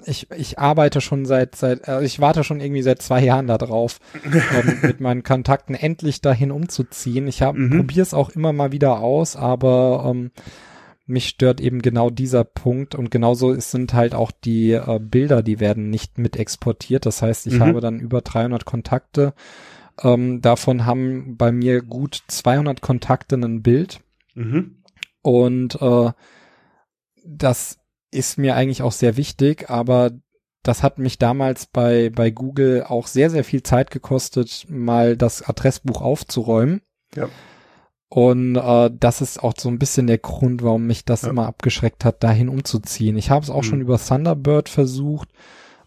[0.06, 3.58] ich, ich arbeite schon seit, seit, also ich warte schon irgendwie seit zwei Jahren da
[3.58, 7.26] drauf, ähm, mit meinen Kontakten endlich dahin umzuziehen.
[7.28, 7.78] Ich habe mhm.
[7.78, 10.30] probiere es auch immer mal wieder aus, aber ähm,
[11.06, 15.58] mich stört eben genau dieser Punkt und genauso sind halt auch die äh, Bilder, die
[15.58, 17.06] werden nicht mit exportiert.
[17.06, 17.62] Das heißt, ich mhm.
[17.62, 19.32] habe dann über 300 Kontakte.
[20.02, 24.00] Ähm, davon haben bei mir gut 200 Kontakte ein Bild.
[24.34, 24.82] Mhm.
[25.22, 26.12] Und äh,
[27.24, 27.78] das
[28.11, 30.12] ist mir eigentlich auch sehr wichtig, aber
[30.62, 35.42] das hat mich damals bei, bei Google auch sehr, sehr viel Zeit gekostet, mal das
[35.42, 36.83] Adressbuch aufzuräumen.
[37.14, 37.29] Ja.
[38.11, 41.31] Und äh, das ist auch so ein bisschen der Grund, warum mich das ja.
[41.31, 43.16] immer abgeschreckt hat, dahin umzuziehen.
[43.16, 43.66] Ich habe es auch mhm.
[43.66, 45.29] schon über Thunderbird versucht,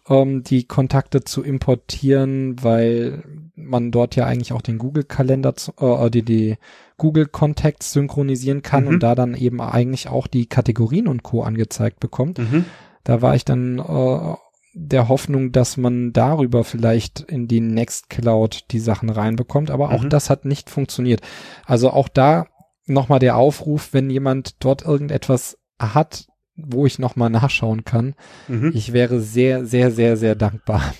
[0.08, 6.22] ähm, die Kontakte zu importieren, weil man dort ja eigentlich auch den Google-Kalender, äh, die,
[6.22, 6.56] die
[6.96, 8.90] Google-Contacts synchronisieren kann mhm.
[8.90, 11.42] und da dann eben eigentlich auch die Kategorien und Co.
[11.42, 12.38] angezeigt bekommt.
[12.38, 12.64] Mhm.
[13.04, 14.34] Da war ich dann äh,
[14.74, 20.08] der Hoffnung, dass man darüber vielleicht in die Nextcloud die Sachen reinbekommt, aber auch mhm.
[20.08, 21.20] das hat nicht funktioniert.
[21.66, 22.46] Also auch da
[22.86, 28.14] nochmal der Aufruf, wenn jemand dort irgendetwas hat, wo ich nochmal nachschauen kann.
[28.48, 28.72] Mhm.
[28.74, 30.94] Ich wäre sehr, sehr, sehr, sehr dankbar.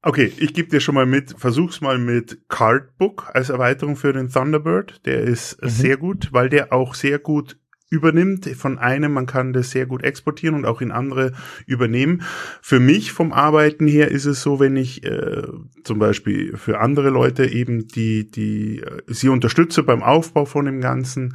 [0.00, 4.28] Okay, ich gebe dir schon mal mit, versuch's mal mit Cardbook als Erweiterung für den
[4.28, 5.04] Thunderbird.
[5.06, 5.68] Der ist mhm.
[5.68, 7.58] sehr gut, weil der auch sehr gut
[7.90, 11.32] übernimmt von einem, man kann das sehr gut exportieren und auch in andere
[11.66, 12.22] übernehmen.
[12.60, 15.42] Für mich vom Arbeiten her ist es so, wenn ich äh,
[15.84, 20.80] zum Beispiel für andere Leute eben die, die äh, sie unterstütze beim Aufbau von dem
[20.80, 21.34] Ganzen,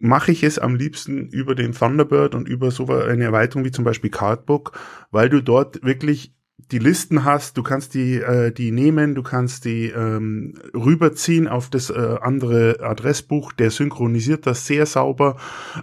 [0.00, 3.84] mache ich es am liebsten über den Thunderbird und über so eine Erweiterung wie zum
[3.84, 4.78] Beispiel Cardbook,
[5.10, 6.34] weil du dort wirklich
[6.70, 11.68] die Listen hast, du kannst die, äh, die nehmen, du kannst die ähm, rüberziehen auf
[11.70, 15.36] das äh, andere Adressbuch, der synchronisiert das sehr sauber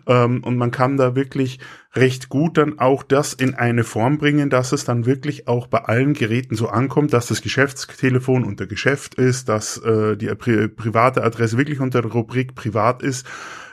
[0.06, 1.60] ähm, und man kann da wirklich
[1.94, 5.80] recht gut dann auch das in eine Form bringen, dass es dann wirklich auch bei
[5.80, 11.24] allen Geräten so ankommt, dass das Geschäftstelefon unter Geschäft ist, dass äh, die pri private
[11.24, 13.26] Adresse wirklich unter der Rubrik privat ist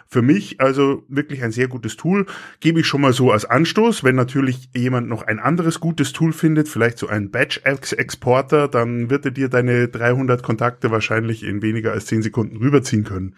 [0.09, 2.27] für mich also wirklich ein sehr gutes Tool.
[2.61, 4.05] Gebe ich schon mal so als Anstoß.
[4.05, 9.25] Wenn natürlich jemand noch ein anderes gutes Tool findet, vielleicht so ein Batch-Exporter, dann wird
[9.25, 13.35] er dir deine 300 Kontakte wahrscheinlich in weniger als 10 Sekunden rüberziehen können.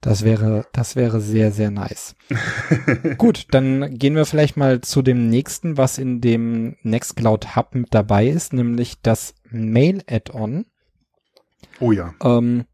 [0.00, 2.14] Das wäre, das wäre sehr, sehr nice.
[3.18, 7.92] Gut, dann gehen wir vielleicht mal zu dem nächsten, was in dem Nextcloud Hub mit
[7.92, 10.66] dabei ist, nämlich das Mail Add-on.
[11.80, 12.14] Oh ja.
[12.22, 12.64] Ähm,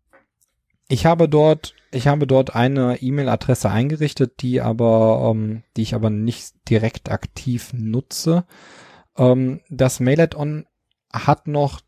[0.94, 6.08] ich habe dort, ich habe dort eine E-Mail-Adresse eingerichtet, die aber, ähm, die ich aber
[6.08, 8.44] nicht direkt aktiv nutze.
[9.16, 10.66] Ähm, das Mail-Add-on
[11.12, 11.80] hat noch,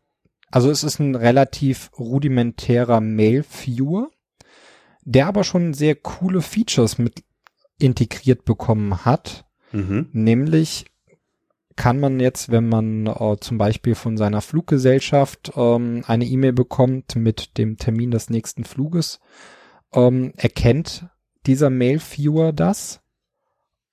[0.51, 4.09] also es ist ein relativ rudimentärer Mail-Viewer,
[5.03, 7.23] der aber schon sehr coole Features mit
[7.79, 9.45] integriert bekommen hat.
[9.71, 10.09] Mhm.
[10.11, 10.83] Nämlich
[11.77, 17.15] kann man jetzt, wenn man äh, zum Beispiel von seiner Fluggesellschaft ähm, eine E-Mail bekommt
[17.15, 19.19] mit dem Termin des nächsten Fluges,
[19.93, 21.05] ähm, erkennt
[21.45, 23.01] dieser Mail-Viewer das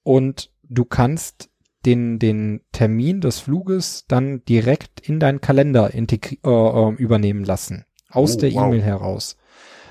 [0.02, 1.50] und du kannst
[1.86, 7.84] den, den Termin des Fluges dann direkt in deinen Kalender äh, äh, übernehmen lassen.
[8.08, 8.66] Aus oh, der wow.
[8.66, 9.36] E-Mail heraus.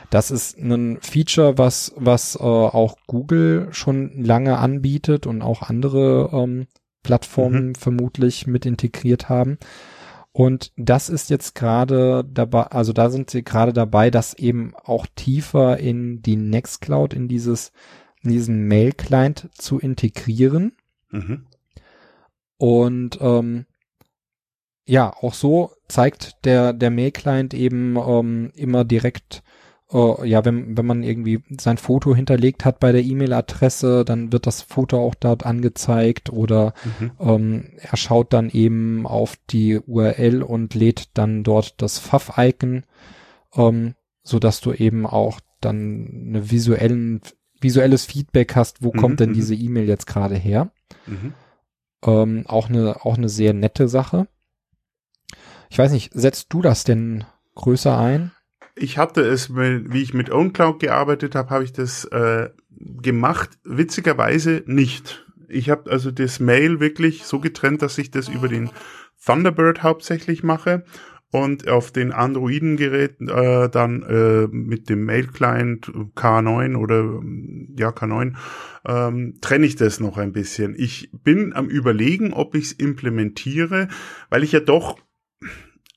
[0.10, 6.30] Das ist ein Feature, was, was äh, auch Google schon lange anbietet und auch andere
[6.34, 6.68] ähm,
[7.04, 7.76] Plattformen mhm.
[7.76, 9.58] vermutlich mit integriert haben.
[10.32, 15.06] Und das ist jetzt gerade dabei, also da sind sie gerade dabei, das eben auch
[15.16, 17.72] tiefer in die Nextcloud, in dieses,
[18.24, 20.76] in diesen Mail-Client zu integrieren.
[21.12, 21.46] Mhm.
[22.58, 23.68] Und ähm,
[24.86, 29.44] ja, auch so zeigt der, der Mail-Client eben ähm, immer direkt
[29.94, 34.48] Uh, ja, wenn, wenn man irgendwie sein Foto hinterlegt hat bei der E-Mail-Adresse, dann wird
[34.48, 37.12] das Foto auch dort angezeigt oder mhm.
[37.20, 42.86] ähm, er schaut dann eben auf die URL und lädt dann dort das Pfaff-Icon,
[43.56, 47.22] ähm, so dass du eben auch dann eine visuellen,
[47.62, 48.98] visuelles Feedback hast, wo mhm.
[48.98, 49.36] kommt denn mhm.
[49.36, 50.72] diese E-Mail jetzt gerade her.
[51.06, 51.34] Mhm.
[52.04, 54.28] Ähm, auch eine, auch eine sehr nette Sache.
[55.70, 57.26] Ich weiß nicht, setzt du das denn
[57.56, 58.32] größer ein?
[58.76, 63.52] Ich hatte es, wie ich mit OwnCloud gearbeitet habe, habe ich das äh, gemacht.
[63.64, 65.26] Witzigerweise nicht.
[65.48, 68.72] Ich habe also das Mail wirklich so getrennt, dass ich das über den
[69.24, 70.84] Thunderbird hauptsächlich mache
[71.34, 77.22] und auf den Androiden-Geräten äh, dann äh, mit dem Mail-Client K9 oder
[77.76, 78.36] ja K9
[78.86, 80.76] ähm, trenne ich das noch ein bisschen.
[80.78, 83.88] Ich bin am überlegen, ob ich es implementiere,
[84.30, 84.98] weil ich ja doch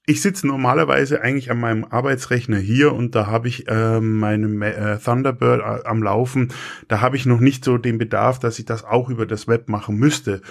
[0.06, 4.98] ich sitze normalerweise eigentlich an meinem Arbeitsrechner hier und da habe ich äh, meinen äh,
[4.98, 6.52] Thunderbird äh, am Laufen.
[6.86, 9.68] Da habe ich noch nicht so den Bedarf, dass ich das auch über das Web
[9.68, 10.42] machen müsste.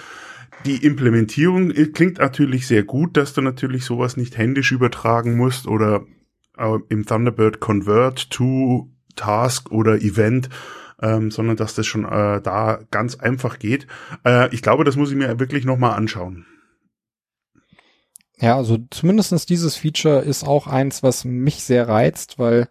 [0.66, 6.04] die Implementierung klingt natürlich sehr gut, dass du natürlich sowas nicht händisch übertragen musst oder
[6.58, 10.50] äh, im Thunderbird Convert to Task oder Event,
[11.00, 13.86] ähm, sondern dass das schon äh, da ganz einfach geht.
[14.24, 16.44] Äh, ich glaube, das muss ich mir wirklich nochmal anschauen.
[18.38, 22.68] Ja, also zumindestens dieses Feature ist auch eins, was mich sehr reizt, weil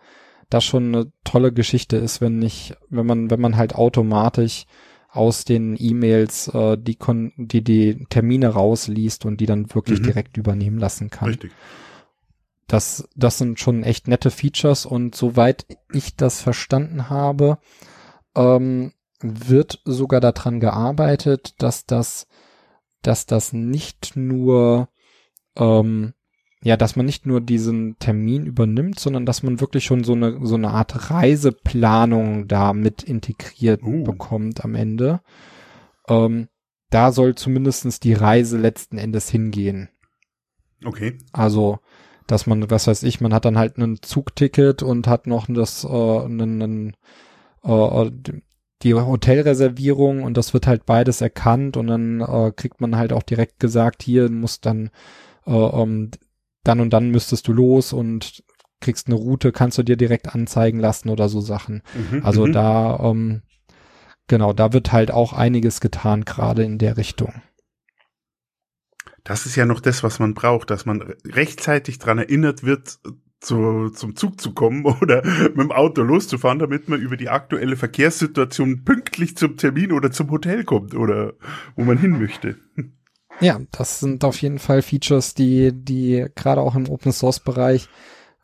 [0.50, 4.66] das schon eine tolle Geschichte ist, wenn nicht, wenn man, wenn man halt automatisch
[5.10, 10.04] aus den E-Mails äh, die, Kon die die Termine rausliest und die dann wirklich mhm.
[10.04, 11.30] direkt übernehmen lassen kann.
[11.30, 11.52] Richtig.
[12.68, 17.60] Das, das sind schon echt nette Features und soweit ich das verstanden habe,
[18.36, 22.28] ähm, wird sogar daran gearbeitet, dass das,
[23.02, 24.90] dass das nicht nur
[25.58, 26.14] ähm,
[26.66, 30.40] ja, dass man nicht nur diesen Termin übernimmt, sondern dass man wirklich schon so eine,
[30.46, 34.04] so eine Art Reiseplanung da mit integriert uh.
[34.04, 35.22] bekommt am Ende.
[36.08, 36.48] Ähm,
[36.90, 39.90] da soll zumindestens die Reise letzten Endes hingehen.
[40.84, 41.18] Okay.
[41.34, 41.80] Also,
[42.26, 45.84] dass man, was weiß ich, man hat dann halt ein Zugticket und hat noch das,
[45.84, 46.98] äh, einen, einen,
[47.64, 48.12] äh,
[48.82, 53.24] die Hotelreservierung und das wird halt beides erkannt und dann äh, kriegt man halt auch
[53.24, 54.90] direkt gesagt, hier muss dann
[55.46, 56.12] äh, um,
[56.64, 58.44] dann und dann müsstest du los und
[58.82, 61.82] kriegst eine Route, kannst du dir direkt anzeigen lassen oder so Sachen.
[61.94, 62.54] Mhm, also mhm.
[62.54, 63.42] da, ähm,
[64.28, 67.42] genau, da wird halt auch einiges getan, gerade in der Richtung.
[69.24, 73.00] Das ist ja noch das, was man braucht, dass man rechtzeitig dran erinnert wird,
[73.40, 77.78] zu, zum Zug zu kommen oder mit dem Auto loszufahren, damit man über die aktuelle
[77.78, 81.34] Verkehrssituation pünktlich zum Termin oder zum Hotel kommt oder
[81.76, 82.58] wo man hin möchte.
[83.42, 87.90] Ja, das sind auf jeden Fall Features, die, die gerade auch im Open Source Bereich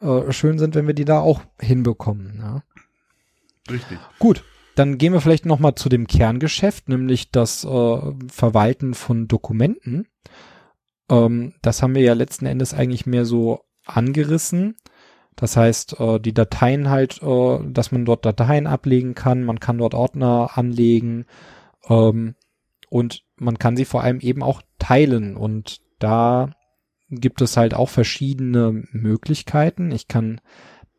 [0.02, 2.40] äh, schön sind, wenn wir die da auch hinbekommen.
[2.40, 2.64] Ja.
[3.70, 4.00] Richtig.
[4.20, 4.44] Gut,
[4.76, 10.08] dann gehen wir vielleicht nochmal zu dem Kerngeschäft, nämlich das äh, Verwalten von Dokumenten.
[11.10, 14.76] Ähm, das haben wir ja letzten Endes eigentlich mehr so angerissen.
[15.36, 19.78] Das heißt, äh, die Dateien halt, äh, dass man dort Dateien ablegen kann, man kann
[19.78, 21.26] dort Ordner anlegen
[21.90, 22.36] ähm,
[22.92, 26.52] und man kann sie vor allem eben auch teilen und da
[27.10, 29.92] gibt es halt auch verschiedene Möglichkeiten.
[29.92, 30.42] Ich kann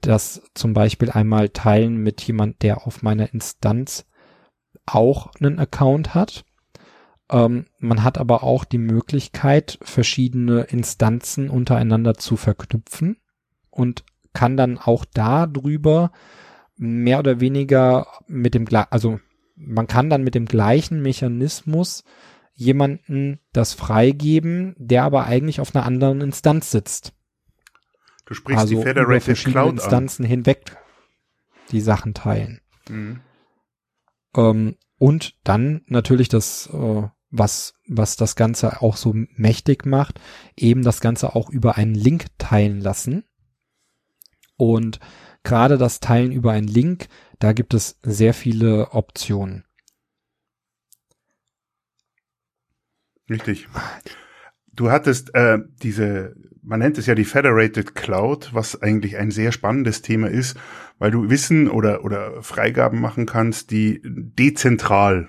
[0.00, 4.06] das zum Beispiel einmal teilen mit jemand, der auf meiner Instanz
[4.86, 6.46] auch einen Account hat.
[7.30, 13.18] Ähm, man hat aber auch die Möglichkeit, verschiedene Instanzen untereinander zu verknüpfen
[13.70, 14.02] und
[14.32, 16.10] kann dann auch darüber
[16.76, 19.20] mehr oder weniger mit dem, also
[19.66, 22.04] man kann dann mit dem gleichen Mechanismus
[22.54, 27.12] jemanden das freigeben, der aber eigentlich auf einer anderen Instanz sitzt.
[28.26, 30.30] Du sprichst also die Federated über verschiedene Cloud Instanzen an.
[30.30, 30.76] hinweg
[31.70, 32.60] die Sachen teilen.
[32.88, 33.20] Mhm.
[34.36, 40.20] Ähm, und dann natürlich das, äh, was, was das Ganze auch so mächtig macht,
[40.56, 43.24] eben das Ganze auch über einen Link teilen lassen.
[44.56, 45.00] Und
[45.42, 47.08] gerade das Teilen über einen Link,
[47.42, 49.64] da gibt es sehr viele Optionen.
[53.28, 53.66] Richtig.
[54.72, 59.50] Du hattest äh, diese, man nennt es ja die Federated Cloud, was eigentlich ein sehr
[59.50, 60.56] spannendes Thema ist,
[60.98, 65.28] weil du Wissen oder, oder Freigaben machen kannst, die dezentral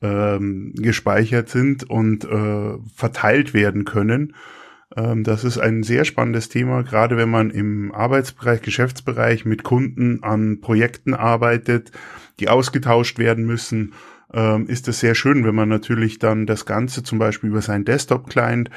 [0.00, 4.34] ähm, gespeichert sind und äh, verteilt werden können.
[4.96, 10.22] Ähm, das ist ein sehr spannendes Thema, gerade wenn man im Arbeitsbereich, Geschäftsbereich mit Kunden
[10.22, 11.92] an Projekten arbeitet,
[12.40, 13.92] die ausgetauscht werden müssen.
[14.32, 17.84] Ähm, ist es sehr schön, wenn man natürlich dann das Ganze zum Beispiel über seinen
[17.84, 18.70] Desktop-Client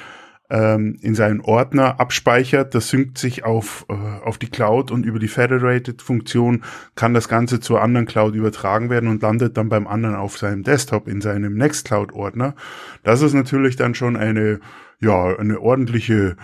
[0.56, 2.74] in seinen Ordner abspeichert.
[2.74, 6.64] Das synkt sich auf, äh, auf die Cloud und über die Federated-Funktion
[6.96, 10.64] kann das Ganze zur anderen Cloud übertragen werden und landet dann beim anderen auf seinem
[10.64, 12.56] Desktop in seinem Nextcloud-Ordner.
[13.04, 14.60] Das ist natürlich dann schon eine,
[15.00, 16.36] ja, eine ordentliche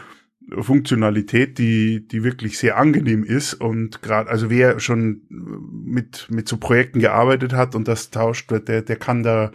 [0.51, 6.57] Funktionalität, die, die wirklich sehr angenehm ist und gerade, also wer schon mit, mit so
[6.57, 9.51] Projekten gearbeitet hat und das tauscht, der, der kann da,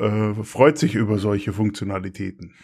[0.00, 2.54] äh, freut sich über solche Funktionalitäten.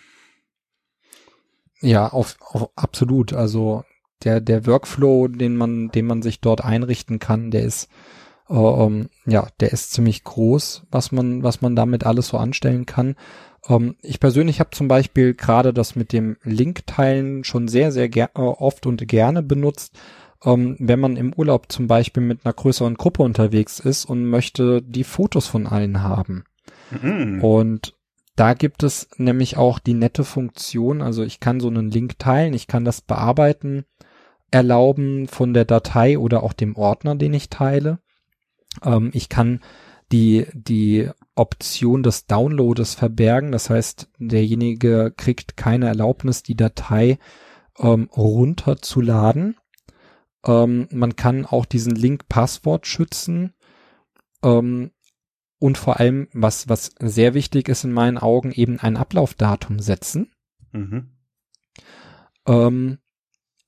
[1.80, 3.32] Ja, auf, auf absolut.
[3.32, 3.84] Also
[4.24, 7.88] der, der Workflow, den man, den man sich dort einrichten kann, der ist,
[8.48, 12.86] äh, ähm, ja, der ist ziemlich groß, was man, was man damit alles so anstellen
[12.86, 13.16] kann.
[13.68, 18.28] Ähm, ich persönlich habe zum Beispiel gerade das mit dem Link-Teilen schon sehr, sehr äh,
[18.34, 19.98] oft und gerne benutzt.
[20.44, 24.82] Ähm, wenn man im Urlaub zum Beispiel mit einer größeren Gruppe unterwegs ist und möchte
[24.82, 26.44] die Fotos von allen haben.
[26.90, 27.42] Mhm.
[27.44, 27.94] Und
[28.36, 32.54] da gibt es nämlich auch die nette Funktion, also ich kann so einen Link teilen,
[32.54, 33.84] ich kann das bearbeiten,
[34.50, 37.98] erlauben von der Datei oder auch dem Ordner, den ich teile.
[38.84, 39.60] Ähm, ich kann
[40.12, 43.52] die, die Option des Downloads verbergen.
[43.52, 47.18] Das heißt, derjenige kriegt keine Erlaubnis, die Datei
[47.78, 49.56] ähm, runterzuladen.
[50.44, 53.54] Ähm, man kann auch diesen Link Passwort schützen.
[54.42, 54.90] Ähm,
[55.60, 60.32] und vor allem, was, was sehr wichtig ist in meinen Augen, eben ein Ablaufdatum setzen.
[60.72, 61.10] Mhm.
[62.46, 62.98] Ähm,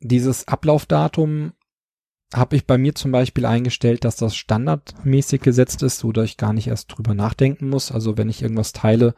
[0.01, 1.53] dieses Ablaufdatum
[2.35, 6.39] habe ich bei mir zum Beispiel eingestellt, dass das standardmäßig gesetzt ist, so dass ich
[6.39, 7.93] gar nicht erst drüber nachdenken muss.
[7.93, 9.15] Also wenn ich irgendwas teile,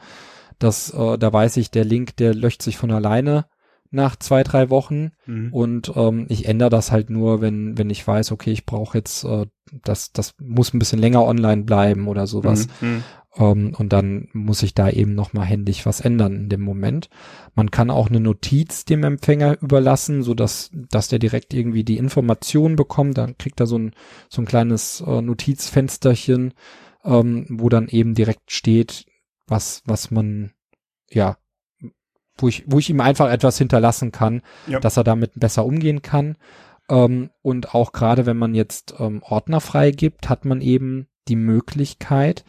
[0.58, 3.46] dass äh, da weiß ich, der Link, der löscht sich von alleine
[3.95, 5.53] nach zwei, drei Wochen mhm.
[5.53, 9.24] und ähm, ich ändere das halt nur, wenn, wenn ich weiß, okay, ich brauche jetzt,
[9.24, 9.47] äh,
[9.82, 12.68] das, das muss ein bisschen länger online bleiben oder sowas.
[12.80, 12.88] Mhm.
[12.88, 13.05] mhm.
[13.36, 17.09] Ähm, und dann muss ich da eben nochmal händisch was ändern in dem Moment.
[17.55, 21.99] Man kann auch eine Notiz dem Empfänger überlassen, so dass, dass der direkt irgendwie die
[21.99, 23.18] Information bekommt.
[23.18, 23.92] Dann kriegt er so ein,
[24.28, 26.55] so ein kleines äh, Notizfensterchen,
[27.05, 29.07] ähm, wo dann eben direkt steht,
[29.47, 30.53] was, was man,
[31.11, 31.36] ja,
[32.37, 34.80] wo ich, wo ich ihm einfach etwas hinterlassen kann, ja.
[34.80, 36.37] dass er damit besser umgehen kann.
[36.89, 42.45] Ähm, und auch gerade wenn man jetzt ähm, Ordner freigibt, hat man eben die Möglichkeit,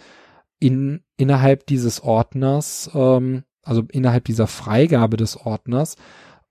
[0.60, 5.96] in, innerhalb dieses Ordners, ähm, also innerhalb dieser Freigabe des Ordners,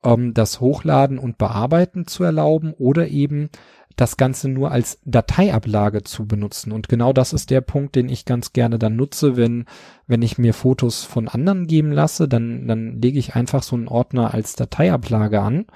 [0.04, 3.50] ähm, das Hochladen und Bearbeiten zu erlauben oder eben
[3.96, 6.72] das Ganze nur als Dateiablage zu benutzen.
[6.72, 9.66] Und genau das ist der Punkt, den ich ganz gerne dann nutze, wenn,
[10.06, 13.88] wenn ich mir Fotos von anderen geben lasse, dann, dann lege ich einfach so einen
[13.88, 15.66] Ordner als Dateiablage an.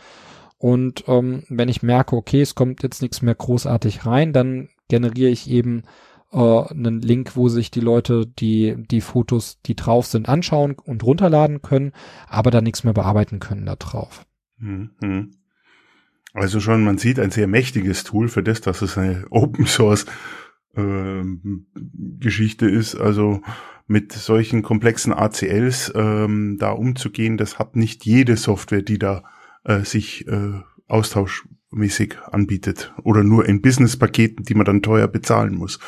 [0.59, 5.31] Und ähm, wenn ich merke, okay, es kommt jetzt nichts mehr großartig rein, dann generiere
[5.31, 5.85] ich eben
[6.33, 11.05] äh, einen Link, wo sich die Leute die, die Fotos, die drauf sind, anschauen und
[11.05, 11.93] runterladen können,
[12.27, 14.27] aber dann nichts mehr bearbeiten können da drauf.
[14.59, 15.31] Mhm.
[16.35, 20.07] Also schon, man sieht ein sehr mächtiges Tool für das, dass es eine Open Source
[20.77, 21.23] äh,
[22.19, 22.95] Geschichte ist.
[22.95, 23.43] Also
[23.87, 29.25] mit solchen komplexen ACLs ähm, da umzugehen, das hat nicht jede Software, die da
[29.65, 35.79] äh, sich äh, austauschmäßig anbietet oder nur in Business-Paketen, die man dann teuer bezahlen muss.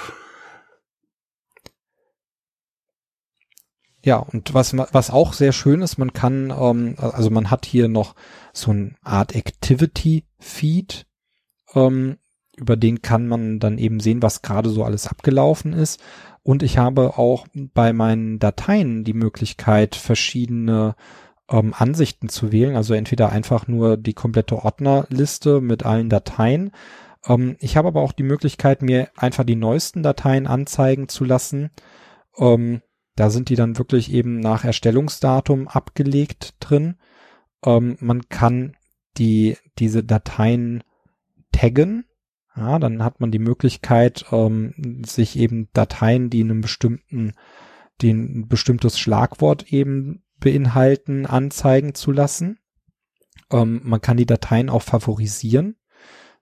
[4.02, 7.88] Ja, und was, was auch sehr schön ist, man kann, ähm, also man hat hier
[7.88, 8.14] noch
[8.52, 11.06] so eine Art Activity-Feed,
[11.74, 12.18] ähm,
[12.56, 16.00] über den kann man dann eben sehen, was gerade so alles abgelaufen ist.
[16.42, 20.94] Und ich habe auch bei meinen Dateien die Möglichkeit, verschiedene
[21.50, 22.76] ähm, Ansichten zu wählen.
[22.76, 26.70] Also entweder einfach nur die komplette Ordnerliste mit allen Dateien.
[27.26, 31.70] Ähm, ich habe aber auch die Möglichkeit, mir einfach die neuesten Dateien anzeigen zu lassen.
[32.38, 32.82] Ähm,
[33.16, 36.96] da sind die dann wirklich eben nach Erstellungsdatum abgelegt drin.
[37.64, 38.76] Ähm, man kann
[39.18, 40.82] die, diese Dateien
[41.52, 42.04] taggen.
[42.56, 47.32] Ja, dann hat man die Möglichkeit, ähm, sich eben Dateien, die einen bestimmten,
[48.00, 52.58] die ein bestimmtes Schlagwort eben beinhalten, anzeigen zu lassen.
[53.50, 55.76] Ähm, man kann die Dateien auch favorisieren.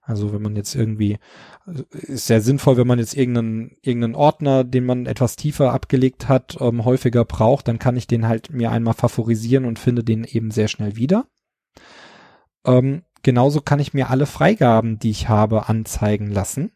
[0.09, 1.19] Also wenn man jetzt irgendwie,
[1.91, 6.57] ist sehr sinnvoll, wenn man jetzt irgendeinen, irgendeinen Ordner, den man etwas tiefer abgelegt hat,
[6.59, 10.49] ähm, häufiger braucht, dann kann ich den halt mir einmal favorisieren und finde den eben
[10.49, 11.27] sehr schnell wieder.
[12.65, 16.71] Ähm, genauso kann ich mir alle Freigaben, die ich habe, anzeigen lassen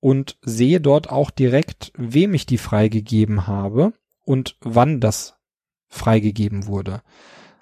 [0.00, 3.94] und sehe dort auch direkt, wem ich die freigegeben habe
[4.26, 5.38] und wann das
[5.88, 7.00] freigegeben wurde.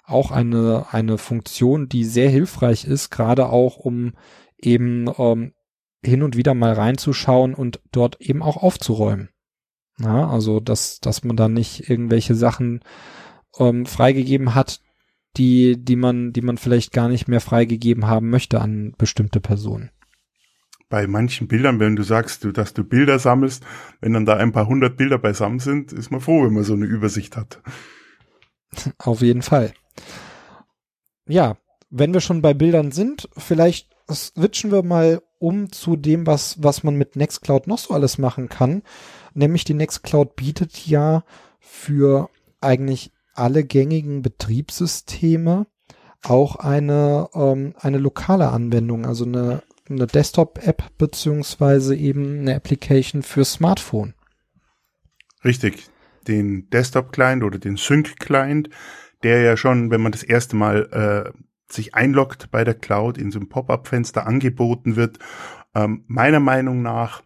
[0.03, 4.11] Auch eine, eine Funktion, die sehr hilfreich ist, gerade auch um
[4.61, 5.53] eben ähm,
[6.03, 9.29] hin und wieder mal reinzuschauen und dort eben auch aufzuräumen.
[9.99, 12.81] Ja, also dass, dass man da nicht irgendwelche Sachen
[13.57, 14.81] ähm, freigegeben hat,
[15.37, 19.91] die, die man, die man vielleicht gar nicht mehr freigegeben haben möchte an bestimmte Personen.
[20.87, 23.63] Bei manchen Bildern, wenn du sagst, du, dass du Bilder sammelst,
[24.01, 26.73] wenn dann da ein paar hundert Bilder beisammen sind, ist man froh, wenn man so
[26.73, 27.61] eine Übersicht hat.
[28.97, 29.73] Auf jeden Fall.
[31.27, 31.57] Ja,
[31.91, 36.83] wenn wir schon bei Bildern sind, vielleicht switchen wir mal um zu dem, was, was
[36.83, 38.83] man mit Nextcloud noch so alles machen kann.
[39.33, 41.23] Nämlich die Nextcloud bietet ja
[41.59, 42.29] für
[42.61, 45.65] eigentlich alle gängigen Betriebssysteme
[46.23, 53.45] auch eine, ähm, eine lokale Anwendung, also eine, eine Desktop-App beziehungsweise eben eine Application für
[53.45, 54.13] Smartphone.
[55.45, 55.87] Richtig.
[56.27, 58.69] Den Desktop-Client oder den Sync-Client,
[59.23, 61.39] der ja schon, wenn man das erste Mal äh,
[61.71, 65.19] sich einloggt bei der Cloud, in so einem Pop-up-Fenster angeboten wird.
[65.75, 67.23] Ähm, meiner Meinung nach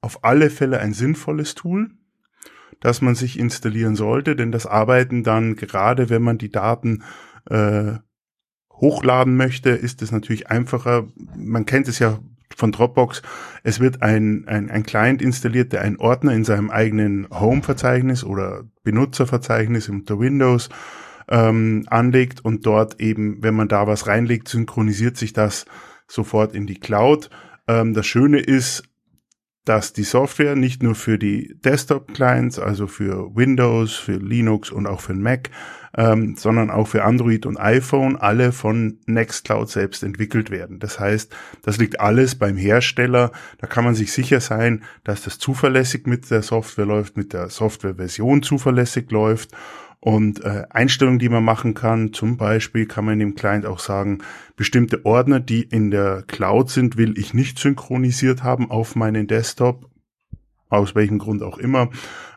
[0.00, 1.90] auf alle Fälle ein sinnvolles Tool,
[2.80, 7.02] das man sich installieren sollte, denn das Arbeiten dann, gerade wenn man die Daten
[7.50, 7.94] äh,
[8.70, 11.08] hochladen möchte, ist es natürlich einfacher.
[11.36, 12.20] Man kennt es ja
[12.54, 13.22] von Dropbox.
[13.62, 18.64] Es wird ein, ein, ein Client installiert, der einen Ordner in seinem eigenen Home-Verzeichnis oder
[18.84, 20.68] Benutzerverzeichnis unter Windows
[21.28, 25.66] ähm, anlegt und dort eben, wenn man da was reinlegt, synchronisiert sich das
[26.06, 27.30] sofort in die Cloud.
[27.66, 28.84] Ähm, das Schöne ist,
[29.64, 35.02] dass die Software nicht nur für die Desktop-Clients, also für Windows, für Linux und auch
[35.02, 35.50] für Mac,
[35.94, 40.78] ähm, sondern auch für Android und iPhone alle von Nextcloud selbst entwickelt werden.
[40.78, 43.32] Das heißt, das liegt alles beim Hersteller.
[43.58, 47.50] Da kann man sich sicher sein, dass das zuverlässig mit der Software läuft, mit der
[47.50, 49.50] Softwareversion zuverlässig läuft
[50.00, 54.18] und äh, Einstellungen, die man machen kann, zum Beispiel kann man dem Client auch sagen,
[54.56, 59.90] bestimmte Ordner, die in der Cloud sind, will ich nicht synchronisiert haben auf meinen Desktop,
[60.68, 61.90] aus welchem Grund auch immer.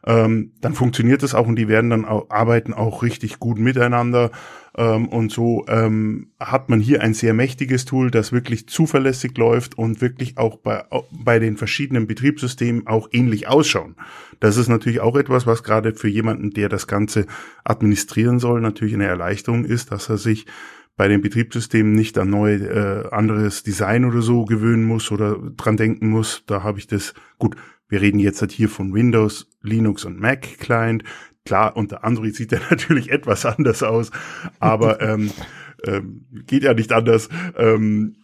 [0.05, 4.31] Ähm, dann funktioniert das auch und die werden dann auch, arbeiten auch richtig gut miteinander.
[4.75, 9.77] Ähm, und so ähm, hat man hier ein sehr mächtiges Tool, das wirklich zuverlässig läuft
[9.77, 13.95] und wirklich auch bei, bei den verschiedenen Betriebssystemen auch ähnlich ausschauen.
[14.39, 17.25] Das ist natürlich auch etwas, was gerade für jemanden, der das Ganze
[17.63, 20.45] administrieren soll, natürlich eine Erleichterung ist, dass er sich
[20.97, 25.77] bei den Betriebssystemen nicht an neu äh, anderes Design oder so gewöhnen muss oder dran
[25.77, 26.43] denken muss.
[26.47, 27.55] Da habe ich das gut.
[27.91, 31.03] Wir reden jetzt halt hier von Windows, Linux und Mac Client.
[31.45, 34.11] Klar, unter Android sieht er natürlich etwas anders aus,
[34.59, 35.29] aber ähm,
[35.83, 37.27] ähm, geht ja nicht anders,
[37.57, 38.15] ähm,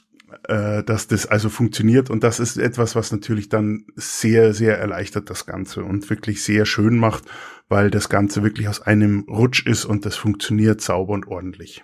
[0.48, 5.30] äh, dass das also funktioniert und das ist etwas, was natürlich dann sehr, sehr erleichtert
[5.30, 7.26] das Ganze und wirklich sehr schön macht,
[7.68, 11.84] weil das Ganze wirklich aus einem Rutsch ist und das funktioniert sauber und ordentlich.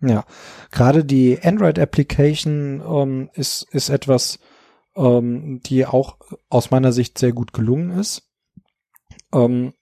[0.00, 0.24] Ja,
[0.72, 4.40] gerade die Android-Application ähm, ist, ist etwas,
[4.98, 6.18] ähm, die auch
[6.50, 8.28] aus meiner Sicht sehr gut gelungen ist.
[9.32, 9.72] Ähm,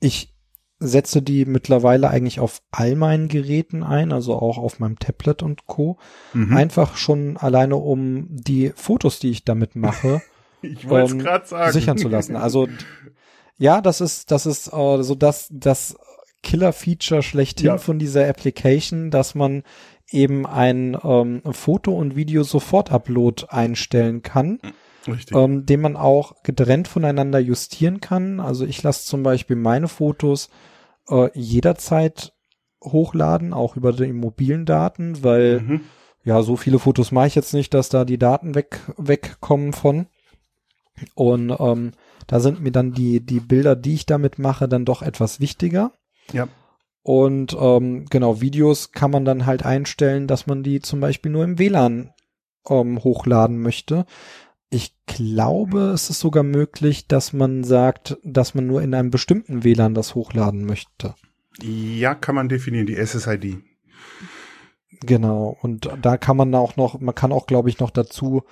[0.00, 0.34] ich
[0.78, 5.66] setze die mittlerweile eigentlich auf all meinen Geräten ein, also auch auf meinem Tablet und
[5.66, 5.98] Co.
[6.32, 6.56] Mhm.
[6.56, 10.22] Einfach schon alleine, um die Fotos, die ich damit mache,
[10.62, 11.72] ich ähm, sagen.
[11.72, 12.34] sichern zu lassen.
[12.34, 12.66] Also
[13.58, 15.96] ja, das ist, das ist äh, so das, das
[16.42, 17.78] Killer-Feature schlechthin ja.
[17.78, 19.62] von dieser Application, dass man
[20.10, 24.60] eben ein ähm, Foto- und Video-Sofort-Upload einstellen kann.
[25.06, 25.34] Richtig.
[25.34, 28.38] Ähm, den man auch getrennt voneinander justieren kann.
[28.38, 30.50] Also ich lasse zum Beispiel meine Fotos
[31.08, 32.34] äh, jederzeit
[32.82, 35.80] hochladen, auch über die mobilen Daten, weil mhm.
[36.24, 40.06] ja, so viele Fotos mache ich jetzt nicht, dass da die Daten weg, wegkommen von.
[41.14, 41.92] Und ähm,
[42.26, 45.92] da sind mir dann die, die Bilder, die ich damit mache, dann doch etwas wichtiger.
[46.32, 46.48] Ja.
[47.02, 51.44] Und ähm, genau, Videos kann man dann halt einstellen, dass man die zum Beispiel nur
[51.44, 52.12] im WLAN
[52.68, 54.04] ähm, hochladen möchte.
[54.68, 59.64] Ich glaube, es ist sogar möglich, dass man sagt, dass man nur in einem bestimmten
[59.64, 61.14] WLAN das hochladen möchte.
[61.62, 63.58] Ja, kann man definieren, die SSID.
[65.00, 68.42] Genau, und da kann man auch noch, man kann auch, glaube ich, noch dazu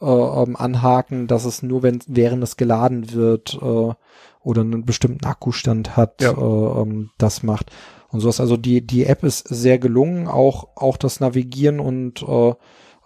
[0.00, 3.92] äh, ähm, anhaken, dass es nur, wenn während es geladen wird äh,
[4.40, 6.32] oder einen bestimmten Akkustand hat, ja.
[6.32, 7.70] äh, ähm, das macht
[8.08, 8.40] und sowas.
[8.40, 12.54] Also die, die App ist sehr gelungen, auch, auch das Navigieren und äh, äh,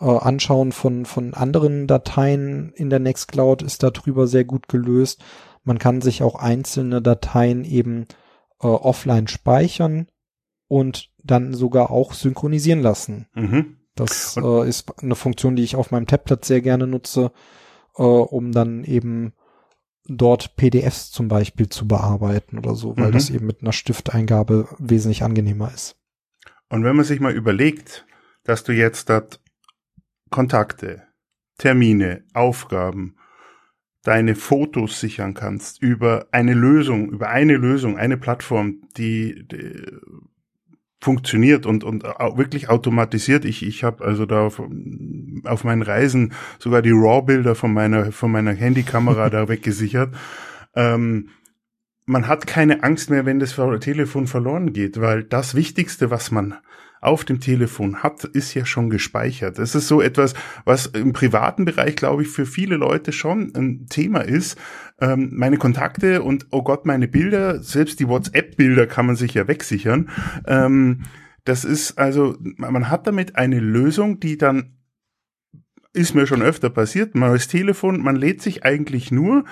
[0.00, 5.22] Anschauen von, von anderen Dateien in der Nextcloud ist darüber sehr gut gelöst.
[5.64, 8.06] Man kann sich auch einzelne Dateien eben
[8.60, 10.08] äh, offline speichern
[10.68, 13.26] und dann sogar auch synchronisieren lassen.
[13.34, 13.76] Mhm.
[13.94, 17.30] Das äh, ist eine Funktion, die ich auf meinem Tablet sehr gerne nutze,
[17.96, 19.34] äh, um dann eben
[20.06, 23.12] dort PDFs zum Beispiel zu bearbeiten oder so, weil mhm.
[23.12, 25.96] das eben mit einer Stifteingabe wesentlich angenehmer ist.
[26.68, 28.06] Und wenn man sich mal überlegt,
[28.44, 29.40] dass du jetzt dort
[30.30, 31.02] Kontakte,
[31.58, 33.16] Termine, Aufgaben,
[34.02, 39.86] deine Fotos sichern kannst über eine Lösung, über eine Lösung, eine Plattform, die, die
[41.02, 43.44] funktioniert und, und wirklich automatisiert.
[43.44, 44.62] Ich, ich habe also da auf,
[45.44, 50.14] auf meinen Reisen sogar die RAW-Bilder von meiner, von meiner Handykamera da weggesichert.
[50.76, 51.30] Ähm,
[52.06, 56.54] man hat keine Angst mehr, wenn das Telefon verloren geht, weil das Wichtigste, was man
[57.02, 59.58] auf dem Telefon hat, ist ja schon gespeichert.
[59.58, 60.34] Das ist so etwas,
[60.64, 64.56] was im privaten Bereich, glaube ich, für viele Leute schon ein Thema ist.
[65.00, 69.48] Ähm, meine Kontakte und, oh Gott, meine Bilder, selbst die WhatsApp-Bilder kann man sich ja
[69.48, 70.10] wegsichern.
[70.46, 71.02] Ähm,
[71.44, 74.76] das ist also, man hat damit eine Lösung, die dann
[75.92, 77.16] ist mir schon öfter passiert.
[77.16, 79.44] Man als Telefon, man lädt sich eigentlich nur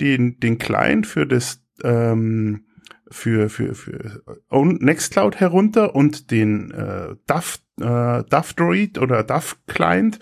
[0.00, 2.64] den, den Client für das ähm,
[3.10, 10.18] für, für, für Nextcloud herunter und den äh, DAF, äh, DAF Droid oder DAF Client.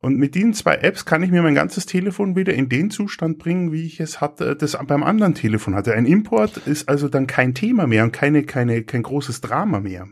[0.00, 3.38] Und mit diesen zwei Apps kann ich mir mein ganzes Telefon wieder in den Zustand
[3.38, 5.94] bringen, wie ich es hatte, das beim anderen Telefon hatte.
[5.94, 10.08] Ein Import ist also dann kein Thema mehr und keine, keine, kein großes Drama mehr.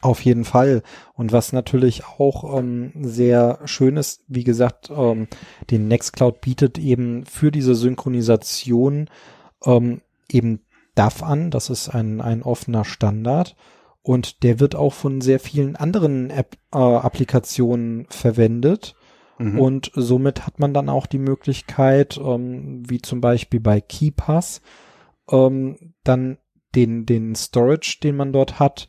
[0.00, 0.82] Auf jeden Fall.
[1.14, 5.28] Und was natürlich auch ähm, sehr schön ist, wie gesagt, ähm,
[5.70, 9.08] den Nextcloud bietet eben für diese Synchronisation
[9.64, 10.58] ähm, eben
[10.94, 11.50] DAF an.
[11.50, 13.56] Das ist ein, ein offener Standard.
[14.02, 18.96] Und der wird auch von sehr vielen anderen App, äh, Applikationen verwendet.
[19.38, 19.58] Mhm.
[19.58, 24.60] Und somit hat man dann auch die Möglichkeit, ähm, wie zum Beispiel bei KeyPass,
[25.30, 26.38] ähm, dann
[26.74, 28.88] den, den Storage, den man dort hat,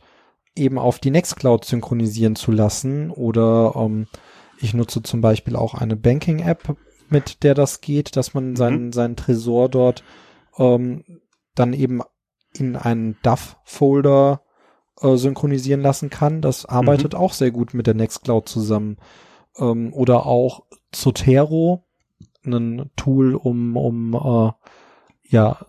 [0.55, 3.11] eben auf die Nextcloud synchronisieren zu lassen.
[3.11, 4.07] Oder ähm,
[4.59, 6.75] ich nutze zum Beispiel auch eine Banking-App,
[7.09, 8.93] mit der das geht, dass man seinen, mhm.
[8.93, 10.03] seinen Tresor dort
[10.57, 11.03] ähm,
[11.55, 12.01] dann eben
[12.53, 14.41] in einen DAF-Folder
[15.01, 16.41] äh, synchronisieren lassen kann.
[16.41, 17.19] Das arbeitet mhm.
[17.19, 18.97] auch sehr gut mit der Nextcloud zusammen.
[19.57, 21.83] Ähm, oder auch Zotero,
[22.45, 24.51] ein Tool, um, um äh,
[25.23, 25.65] ja,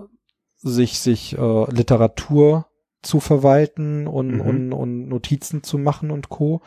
[0.56, 2.66] sich, sich äh, Literatur
[3.02, 4.40] zu verwalten und, mhm.
[4.40, 6.62] und, und Notizen zu machen und Co.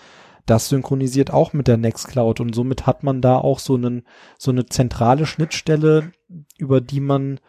[0.46, 4.08] Das synchronisiert auch mit der Nextcloud und somit hat man da auch so einen,
[4.38, 6.12] so eine zentrale Schnittstelle,
[6.58, 7.40] über die man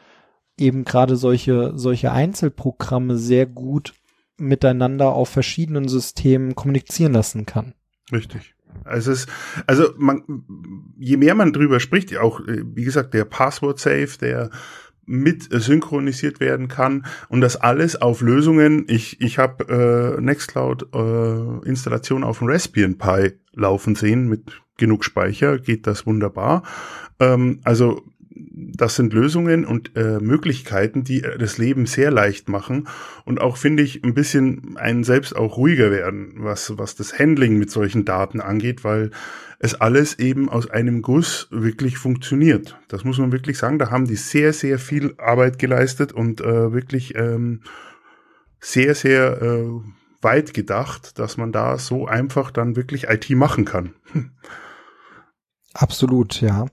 [0.59, 3.95] eben gerade solche, solche Einzelprogramme sehr gut
[4.39, 7.75] miteinander auf verschiedenen Systemen kommunizieren lassen kann.
[8.13, 8.55] Richtig.
[8.85, 9.27] Also es,
[9.67, 10.23] also man,
[10.99, 14.51] je mehr man drüber spricht, auch wie gesagt der Password Safe, der
[15.05, 18.85] mit synchronisiert werden kann und das alles auf Lösungen.
[18.89, 25.05] Ich, ich habe äh, Nextcloud äh, Installation auf dem Raspbian Pi laufen sehen mit genug
[25.05, 26.63] Speicher, geht das wunderbar.
[27.21, 28.03] Ähm, also
[28.51, 32.89] das sind Lösungen und äh, Möglichkeiten, die äh, das Leben sehr leicht machen
[33.25, 37.59] und auch finde ich ein bisschen einen selbst auch ruhiger werden, was was das Handling
[37.59, 39.11] mit solchen Daten angeht, weil
[39.59, 42.79] es alles eben aus einem Guss wirklich funktioniert.
[42.89, 43.79] Das muss man wirklich sagen.
[43.79, 47.63] Da haben die sehr sehr viel Arbeit geleistet und äh, wirklich ähm,
[48.61, 49.67] sehr sehr äh,
[50.21, 53.95] weit gedacht, dass man da so einfach dann wirklich IT machen kann.
[55.75, 56.67] Absolut, ja.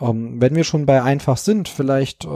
[0.00, 2.28] Ähm, wenn wir schon bei einfach sind, vielleicht äh,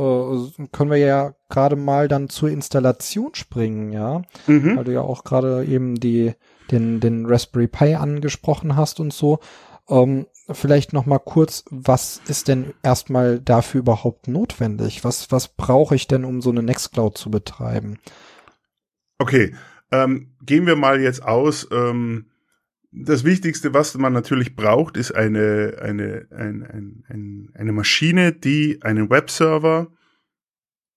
[0.72, 4.76] können wir ja gerade mal dann zur Installation springen, ja, mhm.
[4.76, 6.34] weil du ja auch gerade eben die
[6.70, 9.38] den den Raspberry Pi angesprochen hast und so.
[9.88, 15.04] Ähm, vielleicht noch mal kurz, was ist denn erstmal dafür überhaupt notwendig?
[15.04, 17.98] Was was brauche ich denn, um so eine Nextcloud zu betreiben?
[19.18, 19.54] Okay,
[19.92, 21.68] ähm, gehen wir mal jetzt aus.
[21.70, 22.31] Ähm
[22.92, 28.80] das Wichtigste, was man natürlich braucht, ist eine, eine, ein, ein, ein, eine Maschine, die
[28.82, 29.90] einen Webserver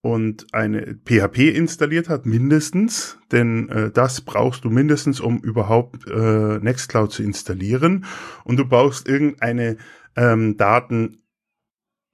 [0.02, 6.58] und eine PHP installiert hat, mindestens, denn äh, das brauchst du mindestens, um überhaupt äh,
[6.58, 8.04] Nextcloud zu installieren.
[8.44, 9.78] Und du brauchst irgendeine
[10.14, 11.22] ähm, Daten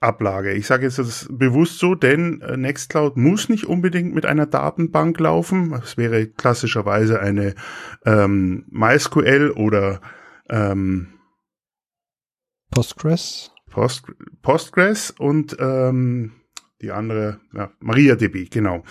[0.02, 0.52] Ablage.
[0.52, 5.18] Ich sage jetzt das bewusst so, denn äh, Nextcloud muss nicht unbedingt mit einer Datenbank
[5.20, 5.72] laufen.
[5.82, 7.54] Es wäre klassischerweise eine
[8.04, 10.00] ähm, MySQL oder
[10.48, 11.08] ähm,
[12.70, 13.52] Postgres.
[13.70, 14.04] Post,
[14.42, 16.32] Postgres und ähm,
[16.82, 18.82] die andere, ja, MariaDB, genau.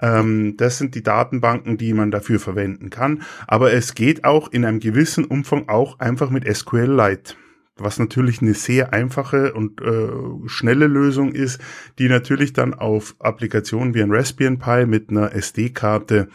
[0.00, 3.22] Ähm, das sind die Datenbanken, die man dafür verwenden kann.
[3.46, 7.34] Aber es geht auch in einem gewissen Umfang auch einfach mit SQLite
[7.76, 10.08] was natürlich eine sehr einfache und äh,
[10.46, 11.60] schnelle Lösung ist,
[11.98, 16.28] die natürlich dann auf Applikationen wie ein Raspbian Pi mit einer SD-Karte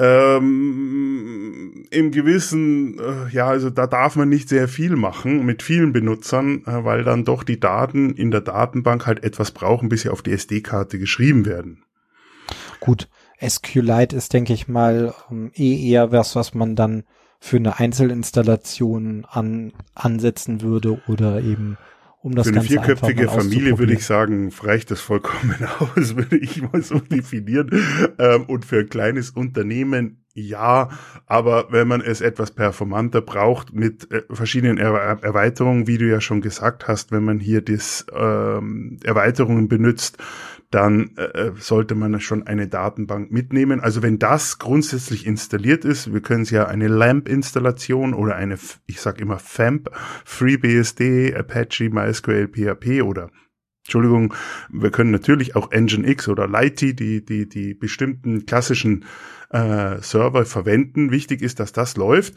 [0.00, 5.92] ähm, im gewissen, äh, ja, also da darf man nicht sehr viel machen mit vielen
[5.92, 10.08] Benutzern, äh, weil dann doch die Daten in der Datenbank halt etwas brauchen, bis sie
[10.08, 11.84] auf die SD-Karte geschrieben werden.
[12.80, 13.08] Gut,
[13.46, 17.04] SQLite ist, denke ich mal, ähm, eh eher was, was man dann
[17.40, 21.78] für eine Einzelinstallation an, ansetzen würde oder eben
[22.22, 26.36] um das Für eine Ganze vierköpfige Familie würde ich sagen, reicht das vollkommen aus, würde
[26.36, 27.70] ich mal so definieren.
[28.18, 30.90] Ähm, und für ein kleines Unternehmen ja,
[31.26, 36.20] aber wenn man es etwas performanter braucht mit äh, verschiedenen er Erweiterungen, wie du ja
[36.20, 40.18] schon gesagt hast, wenn man hier das ähm, Erweiterungen benutzt,
[40.70, 43.80] dann äh, äh, sollte man schon eine Datenbank mitnehmen.
[43.80, 48.56] Also wenn das grundsätzlich installiert ist, wir können es ja eine LAMP-Installation oder eine,
[48.86, 49.90] ich sag immer FAMP,
[50.24, 53.30] FreeBSD, Apache, MySQL, PHP oder
[53.84, 54.34] Entschuldigung,
[54.70, 59.04] wir können natürlich auch Nginx oder Lighty, die, die, die bestimmten klassischen
[59.50, 61.10] äh, Server verwenden.
[61.10, 62.34] Wichtig ist, dass das läuft.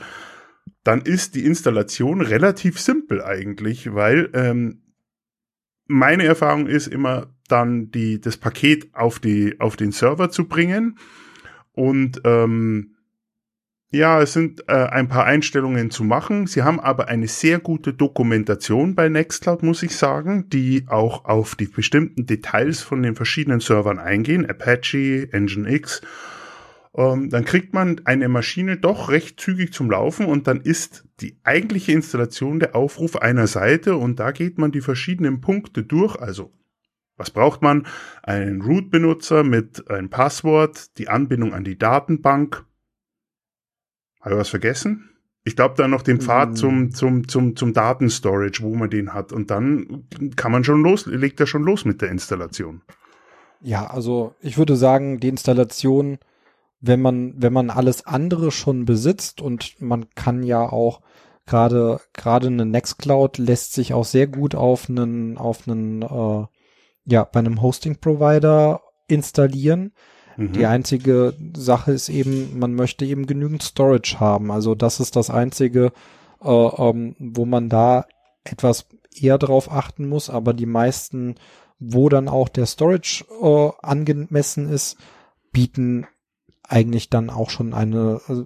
[0.84, 4.82] Dann ist die Installation relativ simpel eigentlich, weil ähm,
[5.86, 10.97] meine Erfahrung ist immer dann die, das Paket auf die, auf den Server zu bringen
[11.72, 12.95] und ähm,
[13.91, 16.47] ja, es sind äh, ein paar Einstellungen zu machen.
[16.47, 21.54] Sie haben aber eine sehr gute Dokumentation bei Nextcloud, muss ich sagen, die auch auf
[21.54, 24.49] die bestimmten Details von den verschiedenen Servern eingehen.
[24.49, 26.01] Apache, Nginx
[26.95, 31.38] ähm, dann kriegt man eine Maschine doch recht zügig zum Laufen und dann ist die
[31.43, 36.16] eigentliche Installation der Aufruf einer Seite und da geht man die verschiedenen Punkte durch.
[36.16, 36.51] Also
[37.24, 37.88] was braucht man?
[38.21, 42.65] Einen Root-Benutzer mit einem Passwort, die Anbindung an die Datenbank.
[44.21, 45.09] Habe ich was vergessen?
[45.43, 46.55] Ich glaube dann noch den Pfad mm.
[46.55, 49.34] zum, zum, zum, zum Datenstorage, wo man den hat.
[49.34, 52.82] Und dann kann man schon los, legt er schon los mit der Installation.
[53.59, 56.19] Ja, also ich würde sagen, die Installation
[56.86, 60.99] wenn man, wenn man alles andere schon besitzt und man kann ja auch
[61.45, 66.45] gerade, gerade eine Nextcloud lässt sich auch sehr gut auf einen, auf einen, äh,
[67.06, 69.93] ja, bei einem Hosting-Provider installieren.
[70.38, 70.54] Mhm.
[70.54, 74.51] Die einzige Sache ist eben, man möchte eben genügend Storage haben.
[74.51, 75.91] Also das ist das einzige,
[76.41, 78.06] äh, ähm, wo man da
[78.43, 81.36] etwas eher drauf achten muss, aber die meisten,
[81.80, 84.97] wo dann auch der Storage äh, angemessen ist,
[85.51, 86.08] bieten
[86.68, 88.43] eigentlich dann auch schon eine äh,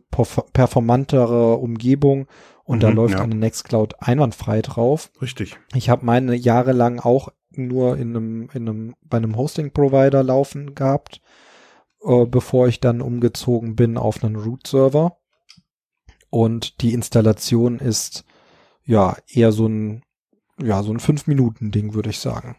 [0.53, 2.28] performantere Umgebung
[2.64, 3.22] und mhm, da läuft ja.
[3.22, 5.12] eine Nextcloud einwandfrei drauf.
[5.22, 5.58] Richtig.
[5.74, 11.22] Ich habe meine jahrelang auch nur in einem, in einem, bei einem Hosting-Provider laufen gehabt,
[12.03, 15.18] äh, bevor ich dann umgezogen bin auf einen Root-Server.
[16.30, 18.26] Und die Installation ist
[18.84, 20.03] ja eher so ein,
[20.62, 22.58] ja, so ein Fünf-Minuten-Ding, würde ich sagen.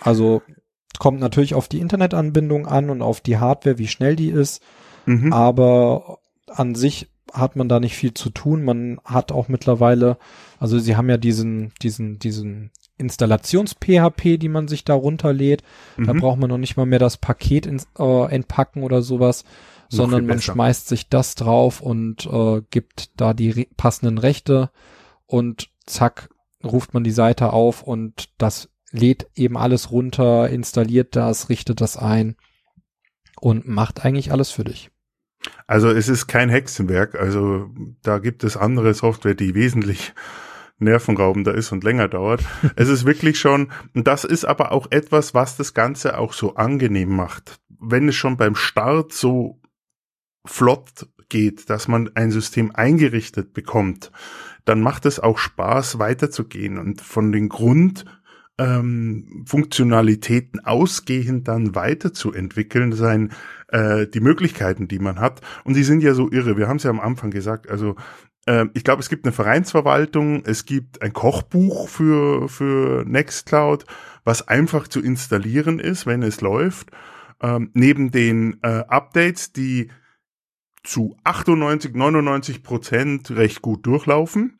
[0.00, 0.42] Also
[0.98, 4.62] Kommt natürlich auf die Internetanbindung an und auf die Hardware, wie schnell die ist.
[5.04, 5.32] Mhm.
[5.32, 8.64] Aber an sich hat man da nicht viel zu tun.
[8.64, 10.16] Man hat auch mittlerweile,
[10.58, 15.62] also sie haben ja diesen, diesen, diesen Installations-PHP, die man sich da runterlädt.
[15.96, 16.06] Mhm.
[16.06, 19.98] Da braucht man noch nicht mal mehr das Paket ins, äh, entpacken oder sowas, noch
[19.98, 24.70] sondern man schmeißt sich das drauf und äh, gibt da die re passenden Rechte
[25.26, 26.30] und zack,
[26.64, 31.96] ruft man die Seite auf und das lädt eben alles runter, installiert das, richtet das
[31.96, 32.36] ein
[33.40, 34.90] und macht eigentlich alles für dich.
[35.66, 37.70] Also es ist kein Hexenwerk, also
[38.02, 40.14] da gibt es andere Software, die wesentlich
[40.78, 42.44] nervenraubender ist und länger dauert.
[42.76, 46.54] es ist wirklich schon, und das ist aber auch etwas, was das Ganze auch so
[46.54, 47.58] angenehm macht.
[47.68, 49.60] Wenn es schon beim Start so
[50.44, 54.12] flott geht, dass man ein System eingerichtet bekommt,
[54.64, 58.04] dann macht es auch Spaß weiterzugehen und von den Grund
[58.58, 63.32] ähm, Funktionalitäten ausgehend dann weiterzuentwickeln, sein
[63.68, 65.40] äh, die Möglichkeiten, die man hat.
[65.64, 66.56] Und die sind ja so irre.
[66.56, 67.68] Wir haben es ja am Anfang gesagt.
[67.68, 67.96] Also
[68.74, 73.86] ich glaube, es gibt eine Vereinsverwaltung, es gibt ein Kochbuch für für Nextcloud,
[74.24, 76.90] was einfach zu installieren ist, wenn es läuft.
[77.40, 79.90] Ähm, neben den äh, Updates, die
[80.84, 84.58] zu 98, 99 Prozent recht gut durchlaufen.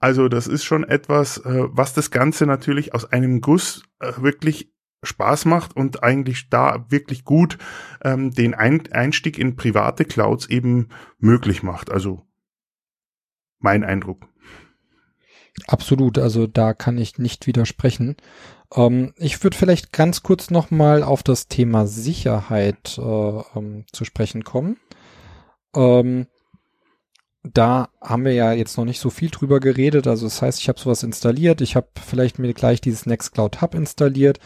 [0.00, 4.72] Also das ist schon etwas, äh, was das Ganze natürlich aus einem Guss äh, wirklich
[5.04, 7.58] Spaß macht und eigentlich da wirklich gut
[8.02, 11.90] ähm, den Ein Einstieg in private Clouds eben möglich macht.
[11.90, 12.27] Also
[13.60, 14.28] mein Eindruck.
[15.66, 18.16] Absolut, also da kann ich nicht widersprechen.
[18.74, 23.02] Ähm, ich würde vielleicht ganz kurz nochmal auf das Thema Sicherheit äh,
[23.56, 24.76] ähm, zu sprechen kommen.
[25.74, 26.26] Ähm,
[27.42, 30.06] da haben wir ja jetzt noch nicht so viel drüber geredet.
[30.06, 31.60] Also das heißt, ich habe sowas installiert.
[31.60, 34.38] Ich habe vielleicht mir gleich dieses Nextcloud Hub installiert.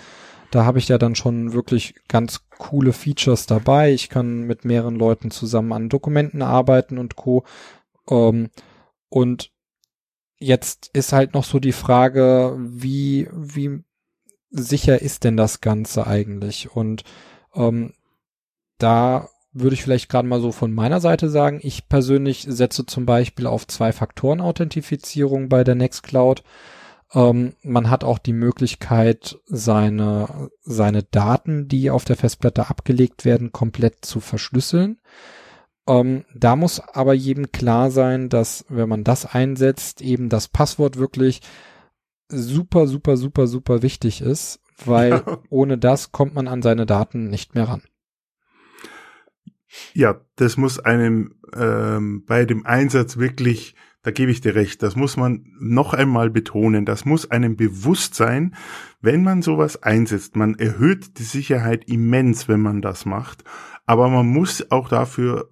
[0.51, 3.93] Da habe ich ja dann schon wirklich ganz coole Features dabei.
[3.93, 7.45] Ich kann mit mehreren Leuten zusammen an Dokumenten arbeiten und co.
[8.11, 8.51] Ähm,
[9.13, 9.51] und
[10.39, 13.85] jetzt ist halt noch so die Frage, wie, wie
[14.49, 16.75] sicher ist denn das Ganze eigentlich?
[16.75, 17.05] Und
[17.55, 17.93] ähm,
[18.79, 21.61] da würde ich vielleicht gerade mal so von meiner Seite sagen.
[21.63, 26.43] Ich persönlich setze zum Beispiel auf Zwei-Faktoren-Authentifizierung bei der Nextcloud.
[27.13, 33.53] Ähm, man hat auch die Möglichkeit, seine, seine Daten, die auf der Festplatte abgelegt werden,
[33.53, 35.01] komplett zu verschlüsseln.
[35.87, 40.97] Ähm, da muss aber jedem klar sein, dass wenn man das einsetzt, eben das Passwort
[40.97, 41.41] wirklich
[42.29, 45.39] super, super, super, super wichtig ist, weil ja.
[45.51, 47.83] ohne das kommt man an seine Daten nicht mehr ran.
[49.95, 54.97] Ja, das muss einem ähm, bei dem Einsatz wirklich, da gebe ich dir recht, das
[54.97, 58.55] muss man noch einmal betonen, das muss einem bewusst sein,
[59.01, 60.37] wenn man sowas einsetzt.
[60.37, 63.45] Man erhöht die Sicherheit immens, wenn man das macht.
[63.93, 65.51] Aber man muss auch dafür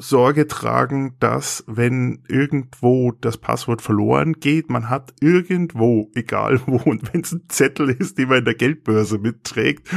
[0.00, 7.10] Sorge tragen, dass wenn irgendwo das Passwort verloren geht, man hat irgendwo, egal wo, und
[7.14, 9.88] wenn es ein Zettel ist, den man in der Geldbörse mitträgt,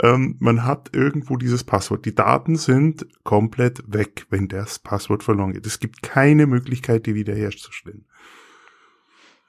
[0.00, 2.04] ähm, man hat irgendwo dieses Passwort.
[2.04, 5.66] Die Daten sind komplett weg, wenn das Passwort verloren geht.
[5.66, 8.04] Es gibt keine Möglichkeit, die wiederherzustellen.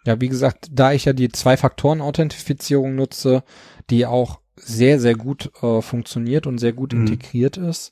[0.07, 3.43] Ja, wie gesagt, da ich ja die Zwei-Faktoren-Authentifizierung nutze,
[3.91, 7.01] die auch sehr, sehr gut äh, funktioniert und sehr gut mhm.
[7.01, 7.91] integriert ist,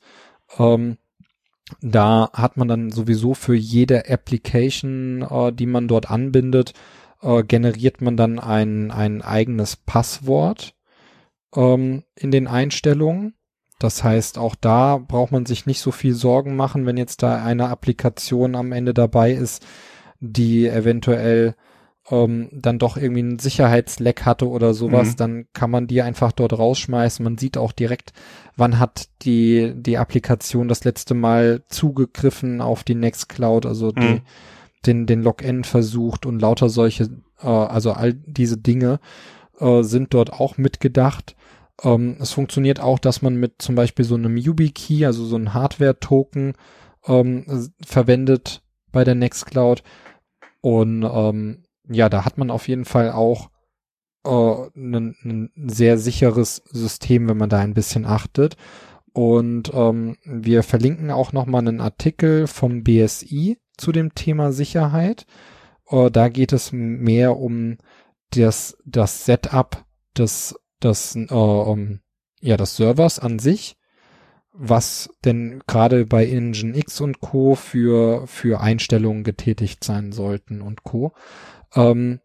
[0.58, 0.98] ähm,
[1.80, 6.74] Da hat man dann sowieso für jede Application, äh, die man dort anbindet,
[7.22, 10.74] äh, generiert man dann ein, ein eigenes Passwort
[11.54, 13.34] ähm, in den Einstellungen.
[13.78, 17.42] Das heißt, auch da braucht man sich nicht so viel Sorgen machen, wenn jetzt da
[17.42, 19.64] eine Applikation am Ende dabei ist,
[20.20, 21.54] die eventuell
[22.10, 25.16] ähm, dann doch irgendwie einen Sicherheitsleck hatte oder sowas, mhm.
[25.16, 27.22] dann kann man die einfach dort rausschmeißen.
[27.22, 28.12] Man sieht auch direkt,
[28.56, 34.20] wann hat die, die Applikation das letzte Mal zugegriffen auf die Nextcloud, also die, mhm.
[34.86, 37.04] den, den Login versucht und lauter solche,
[37.40, 38.98] äh, also all diese Dinge
[39.60, 41.36] äh, sind dort auch mitgedacht.
[41.82, 45.54] Ähm, es funktioniert auch, dass man mit zum Beispiel so einem YubiKey, also so einem
[45.54, 46.54] Hardware-Token,
[47.06, 49.82] ähm, verwendet bei der Nextcloud.
[50.60, 53.50] Und ähm, ja, da hat man auf jeden Fall auch
[54.24, 58.56] ein, äh, ein sehr sicheres System, wenn man da ein bisschen achtet.
[59.12, 65.26] Und ähm, wir verlinken auch nochmal einen Artikel vom BSI zu dem Thema Sicherheit.
[65.88, 67.78] Äh, da geht es mehr um
[68.32, 69.84] das, das Setup
[70.16, 72.00] des, des, äh, um,
[72.40, 73.76] ja, des Servers an sich,
[74.52, 77.54] was denn gerade bei Nginx und Co.
[77.56, 81.12] für, für Einstellungen getätigt sein sollten und Co.
[81.74, 82.20] Ähm,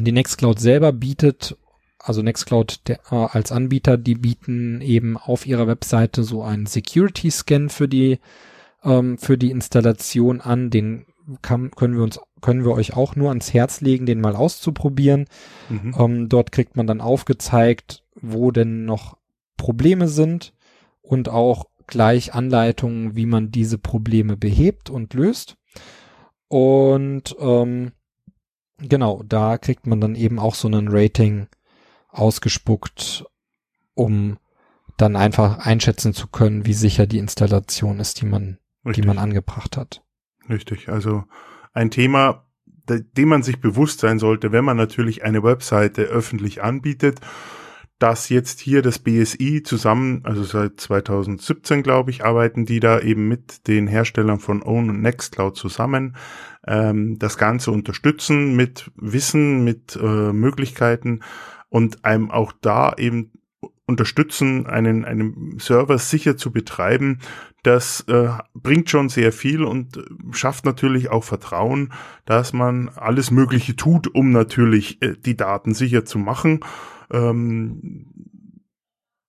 [0.00, 1.56] die Nextcloud selber bietet,
[1.98, 7.30] also Nextcloud der, äh, als Anbieter, die bieten eben auf ihrer Webseite so einen Security
[7.30, 8.18] Scan für die
[8.82, 10.70] ähm, für die Installation an.
[10.70, 11.06] Den
[11.40, 15.26] kann, können wir uns können wir euch auch nur ans Herz legen, den mal auszuprobieren.
[15.70, 15.94] Mhm.
[15.98, 19.16] Ähm, dort kriegt man dann aufgezeigt, wo denn noch
[19.56, 20.52] Probleme sind
[21.00, 25.56] und auch gleich Anleitungen, wie man diese Probleme behebt und löst.
[26.48, 27.92] Und ähm,
[28.88, 31.48] Genau, da kriegt man dann eben auch so einen Rating
[32.08, 33.24] ausgespuckt,
[33.94, 34.38] um
[34.96, 39.02] dann einfach einschätzen zu können, wie sicher die Installation ist, die man, Richtig.
[39.02, 40.02] die man angebracht hat.
[40.48, 41.24] Richtig, also
[41.72, 42.46] ein Thema,
[42.88, 47.20] dem man sich bewusst sein sollte, wenn man natürlich eine Webseite öffentlich anbietet
[48.04, 53.28] dass jetzt hier das BSI zusammen, also seit 2017 glaube ich, arbeiten die da eben
[53.28, 56.14] mit den Herstellern von Own und Nextcloud zusammen,
[56.66, 61.20] ähm, das Ganze unterstützen mit Wissen, mit äh, Möglichkeiten
[61.70, 63.32] und einem auch da eben
[63.86, 67.20] unterstützen, einen, einen Server sicher zu betreiben,
[67.62, 71.90] das äh, bringt schon sehr viel und schafft natürlich auch Vertrauen,
[72.26, 76.60] dass man alles Mögliche tut, um natürlich äh, die Daten sicher zu machen
[77.12, 78.06] ähm,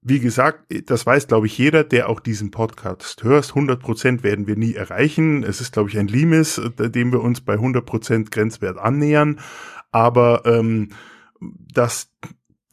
[0.07, 3.49] wie gesagt, das weiß, glaube ich, jeder, der auch diesen Podcast hört.
[3.49, 5.41] 100 Prozent werden wir nie erreichen.
[5.41, 9.39] Es ist, glaube ich, ein Limes, äh, dem wir uns bei 100 Prozent Grenzwert annähern.
[9.91, 10.89] Aber ähm,
[11.41, 12.11] dass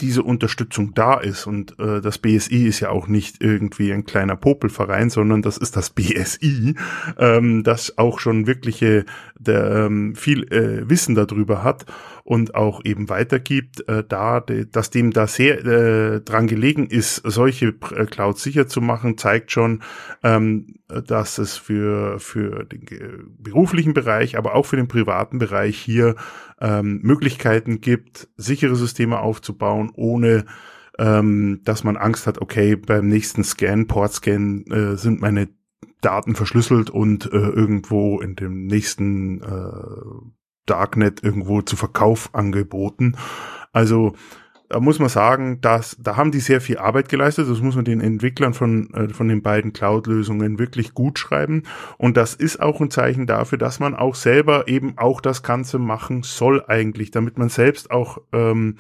[0.03, 1.47] diese Unterstützung da ist.
[1.47, 5.77] Und äh, das BSI ist ja auch nicht irgendwie ein kleiner Popelverein, sondern das ist
[5.77, 6.75] das BSI,
[7.19, 9.05] ähm, das auch schon wirkliche
[9.39, 11.87] der, ähm, viel äh, Wissen darüber hat
[12.25, 17.17] und auch eben weitergibt, äh, da, de, dass dem da sehr äh, dran gelegen ist,
[17.25, 19.83] solche äh, Clouds sicher zu machen, zeigt schon,
[20.23, 22.85] ähm, dass es für, für den
[23.39, 26.17] beruflichen Bereich, aber auch für den privaten Bereich hier
[26.61, 30.45] ähm, Möglichkeiten gibt, sichere Systeme aufzubauen, ohne
[30.99, 35.49] ähm, dass man Angst hat, okay, beim nächsten Scan, Portscan äh, sind meine
[36.01, 40.27] Daten verschlüsselt und äh, irgendwo in dem nächsten äh,
[40.67, 43.17] Darknet irgendwo zu Verkauf angeboten.
[43.73, 44.15] Also
[44.69, 47.49] da muss man sagen, dass da haben die sehr viel Arbeit geleistet.
[47.49, 51.65] Das muss man den Entwicklern von äh, von den beiden Cloud-Lösungen wirklich gut schreiben.
[51.99, 55.79] Und das ist auch ein Zeichen dafür, dass man auch selber eben auch das Ganze
[55.79, 58.77] machen soll eigentlich, damit man selbst auch ähm,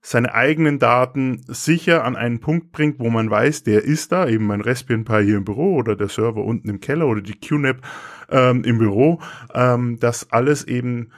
[0.00, 4.46] seine eigenen Daten sicher an einen Punkt bringt, wo man weiß, der ist da, eben
[4.46, 7.82] mein Raspbian Pi hier im Büro oder der Server unten im Keller oder die QNAP
[8.30, 9.20] ähm, im Büro,
[9.54, 11.10] ähm, dass alles eben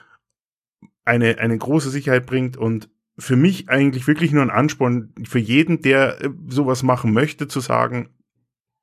[1.04, 5.82] eine, eine große Sicherheit bringt und für mich eigentlich wirklich nur ein Ansporn für jeden,
[5.82, 8.08] der äh, sowas machen möchte, zu sagen,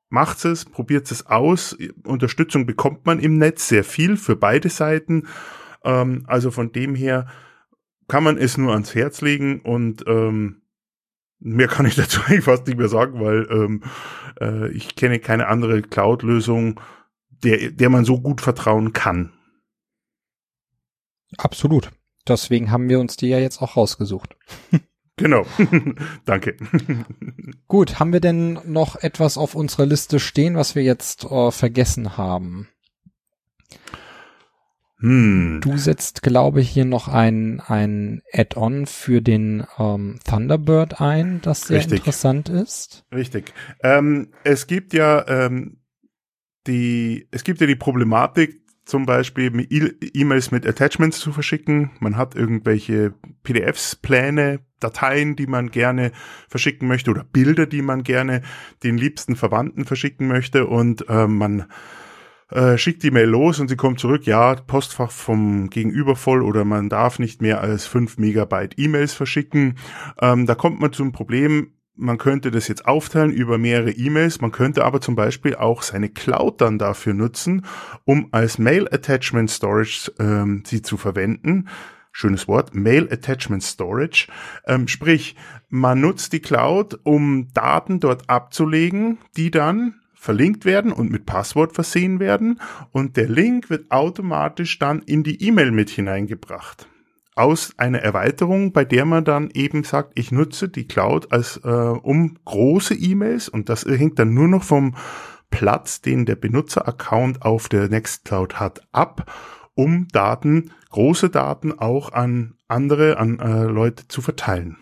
[0.09, 1.75] macht es, probiert es aus.
[2.03, 5.27] Unterstützung bekommt man im Netz sehr viel für beide Seiten.
[5.83, 7.27] Ähm, also von dem her
[8.07, 10.61] kann man es nur ans Herz legen und ähm,
[11.39, 13.83] mehr kann ich dazu eigentlich fast nicht mehr sagen, weil ähm,
[14.39, 16.79] äh, ich kenne keine andere Cloud-Lösung,
[17.43, 19.33] der, der man so gut vertrauen kann.
[21.37, 21.91] Absolut.
[22.27, 24.35] Deswegen haben wir uns die ja jetzt auch rausgesucht.
[25.19, 25.47] Genau.
[26.25, 26.55] Danke.
[27.67, 32.17] Gut, haben wir denn noch etwas auf unserer Liste stehen, was wir jetzt äh, vergessen
[32.17, 32.67] haben?
[34.99, 35.59] Hm.
[35.61, 41.61] Du setzt, glaube ich, hier noch ein, ein Add-on für den ähm, Thunderbird ein, das
[41.61, 41.99] sehr Richtig.
[41.99, 43.05] interessant ist.
[43.13, 43.53] Richtig.
[43.83, 45.77] Ähm, es gibt ja ähm,
[46.65, 49.67] die, es gibt ja die Problematik, zum Beispiel
[50.13, 51.91] E-Mails mit Attachments zu verschicken.
[51.99, 56.11] Man hat irgendwelche PDFs, Pläne, Dateien, die man gerne
[56.47, 58.43] verschicken möchte oder Bilder, die man gerne
[58.83, 61.65] den liebsten Verwandten verschicken möchte und äh, man
[62.49, 66.65] äh, schickt die Mail los und sie kommt zurück, ja, Postfach vom Gegenüber voll oder
[66.65, 69.75] man darf nicht mehr als fünf Megabyte E-Mails verschicken.
[70.21, 74.51] Ähm, da kommt man zum Problem, man könnte das jetzt aufteilen über mehrere E-Mails, man
[74.51, 77.65] könnte aber zum Beispiel auch seine Cloud dann dafür nutzen,
[78.05, 81.67] um als Mail Attachment Storage ähm, sie zu verwenden.
[82.11, 84.27] Schönes Wort, Mail Attachment Storage.
[84.65, 85.35] Ähm, sprich,
[85.69, 89.95] man nutzt die Cloud, um Daten dort abzulegen, die dann
[90.27, 92.59] verlinkt werden und mit Passwort versehen werden
[92.91, 96.89] und der Link wird automatisch dann in die E-Mail mit hineingebracht
[97.33, 101.69] aus einer Erweiterung, bei der man dann eben sagt, ich nutze die Cloud als äh,
[101.69, 104.95] um große E-Mails und das hängt dann nur noch vom
[105.49, 109.31] Platz, den der Benutzeraccount auf der Nextcloud hat, ab,
[109.75, 114.75] um Daten, große Daten auch an andere, an äh, Leute zu verteilen.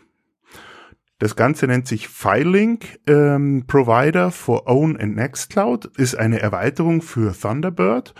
[1.17, 7.33] Das Ganze nennt sich FileLink ähm, Provider for Own and Nextcloud, ist eine Erweiterung für
[7.33, 8.13] Thunderbird.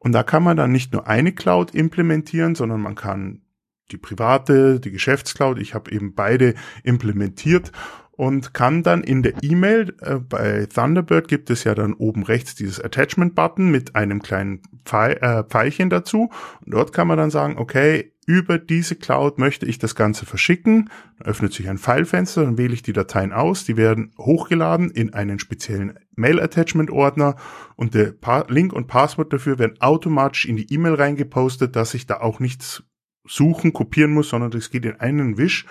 [0.00, 3.42] Und da kann man dann nicht nur eine Cloud implementieren, sondern man kann
[3.92, 5.58] die private, die Geschäftscloud.
[5.58, 7.70] Ich habe eben beide implementiert
[8.10, 12.54] und kann dann in der E-Mail, äh, bei Thunderbird gibt es ja dann oben rechts
[12.54, 16.30] dieses Attachment-Button mit einem kleinen äh, Pfeilchen dazu.
[16.64, 20.90] Und dort kann man dann sagen, okay, über diese Cloud möchte ich das Ganze verschicken.
[21.18, 23.64] Dann öffnet sich ein Filefenster, dann wähle ich die Dateien aus.
[23.64, 27.36] Die werden hochgeladen in einen speziellen Mail-Attachment-Ordner
[27.76, 32.06] und der pa Link und Passwort dafür werden automatisch in die E-Mail reingepostet, dass ich
[32.06, 32.84] da auch nichts
[33.26, 35.66] suchen, kopieren muss, sondern das geht in einen Wisch.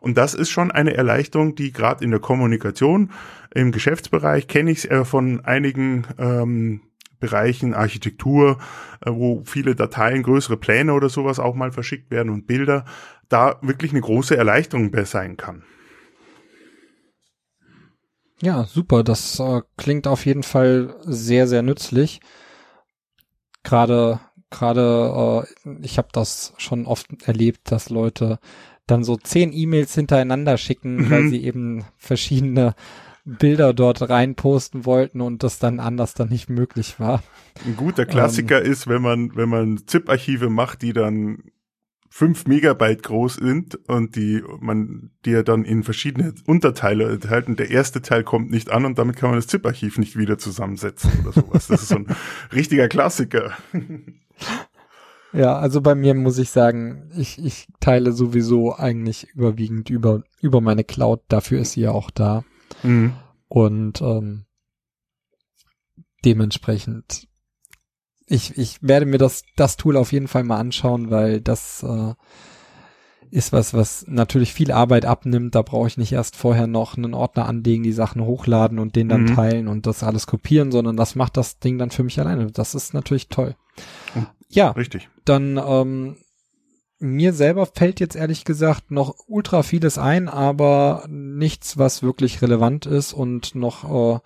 [0.00, 3.10] Und das ist schon eine Erleichterung, die gerade in der Kommunikation,
[3.52, 6.82] im Geschäftsbereich kenne ich äh, von einigen ähm,
[7.20, 8.58] Bereichen, Architektur,
[9.04, 12.84] äh, wo viele Dateien, größere Pläne oder sowas auch mal verschickt werden und Bilder,
[13.28, 15.62] da wirklich eine große Erleichterung sein kann.
[18.40, 19.02] Ja, super.
[19.02, 22.20] Das äh, klingt auf jeden Fall sehr, sehr nützlich.
[23.64, 28.38] Gerade gerade, äh, ich habe das schon oft erlebt, dass Leute
[28.86, 31.10] dann so zehn E-Mails hintereinander schicken, mhm.
[31.10, 32.74] weil sie eben verschiedene
[33.28, 37.22] Bilder dort reinposten wollten und das dann anders dann nicht möglich war.
[37.66, 41.42] Ein guter Klassiker ähm, ist, wenn man, wenn man ZIP-Archive macht, die dann
[42.08, 47.56] fünf Megabyte groß sind und die man die ja dann in verschiedene Unterteile enthalten.
[47.56, 51.10] Der erste Teil kommt nicht an und damit kann man das ZIP-Archiv nicht wieder zusammensetzen
[51.22, 51.66] oder sowas.
[51.66, 52.06] Das ist so ein
[52.52, 53.52] richtiger Klassiker.
[55.34, 60.62] Ja, also bei mir muss ich sagen, ich, ich teile sowieso eigentlich überwiegend über, über
[60.62, 61.20] meine Cloud.
[61.28, 62.44] Dafür ist sie ja auch da.
[62.82, 63.14] Mhm.
[63.48, 64.44] Und ähm,
[66.24, 67.28] dementsprechend,
[68.26, 72.14] ich, ich werde mir das, das Tool auf jeden Fall mal anschauen, weil das äh,
[73.30, 75.54] ist was, was natürlich viel Arbeit abnimmt.
[75.54, 79.08] Da brauche ich nicht erst vorher noch einen Ordner anlegen, die Sachen hochladen und den
[79.08, 79.34] dann mhm.
[79.34, 82.50] teilen und das alles kopieren, sondern das macht das Ding dann für mich alleine.
[82.50, 83.54] Das ist natürlich toll.
[84.48, 85.08] Ja, richtig.
[85.24, 86.16] Dann ähm,
[86.98, 92.86] mir selber fällt jetzt ehrlich gesagt noch ultra vieles ein, aber nichts, was wirklich relevant
[92.86, 94.20] ist und noch äh,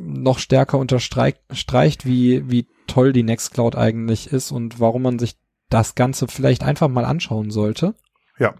[0.00, 5.36] noch stärker unterstreicht, wie wie toll die Nextcloud eigentlich ist und warum man sich
[5.68, 7.94] das Ganze vielleicht einfach mal anschauen sollte.
[8.38, 8.54] Ja,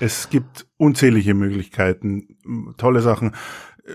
[0.00, 3.34] es gibt unzählige Möglichkeiten, tolle Sachen.
[3.84, 3.92] Äh,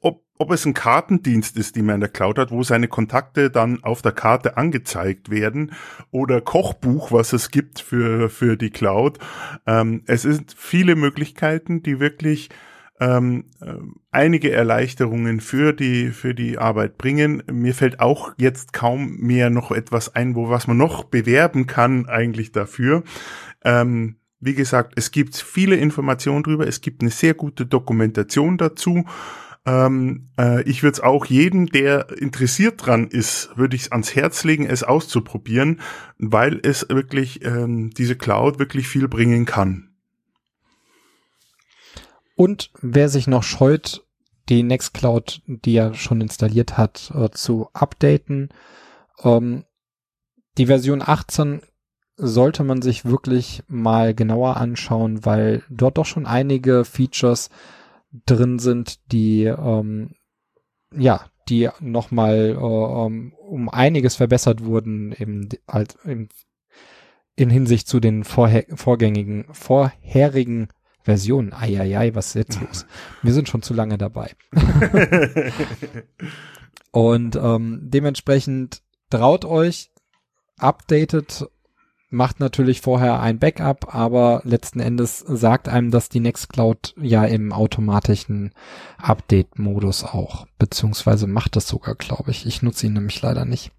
[0.00, 3.50] ob ob es ein Kartendienst ist, die man in der Cloud hat, wo seine Kontakte
[3.50, 5.72] dann auf der Karte angezeigt werden
[6.10, 9.18] oder Kochbuch, was es gibt für, für die Cloud.
[9.66, 12.50] Ähm, es sind viele Möglichkeiten, die wirklich
[13.00, 13.74] ähm, äh,
[14.10, 17.42] einige Erleichterungen für die, für die Arbeit bringen.
[17.50, 22.06] Mir fällt auch jetzt kaum mehr noch etwas ein, wo was man noch bewerben kann
[22.06, 23.02] eigentlich dafür.
[23.64, 26.66] Ähm, wie gesagt, es gibt viele Informationen drüber.
[26.66, 29.04] Es gibt eine sehr gute Dokumentation dazu.
[29.66, 34.14] Ähm, äh, ich würde es auch jedem, der interessiert dran ist, würde ich es ans
[34.14, 35.80] Herz legen, es auszuprobieren,
[36.18, 39.90] weil es wirklich ähm, diese Cloud wirklich viel bringen kann.
[42.36, 44.04] Und wer sich noch scheut,
[44.48, 48.50] die Nextcloud, die er schon installiert hat, äh, zu updaten,
[49.22, 49.64] ähm,
[50.56, 51.62] die Version 18
[52.16, 57.48] sollte man sich wirklich mal genauer anschauen, weil dort doch schon einige Features
[58.12, 60.14] drin sind, die ähm,
[60.96, 66.28] ja, die nochmal äh, ähm, um einiges verbessert wurden im, halt, im,
[67.36, 70.68] in Hinsicht zu den vorher, vorgängigen, vorherigen
[71.02, 71.52] Versionen.
[71.52, 72.86] Eieiei, was ist jetzt los?
[73.22, 74.32] Wir sind schon zu lange dabei.
[76.90, 79.90] Und ähm, dementsprechend traut euch,
[80.58, 81.48] updatet,
[82.10, 87.52] macht natürlich vorher ein Backup, aber letzten Endes sagt einem das die Nextcloud ja im
[87.52, 88.52] automatischen
[88.98, 92.46] Update-Modus auch, beziehungsweise macht das sogar, glaube ich.
[92.46, 93.72] Ich nutze ihn nämlich leider nicht.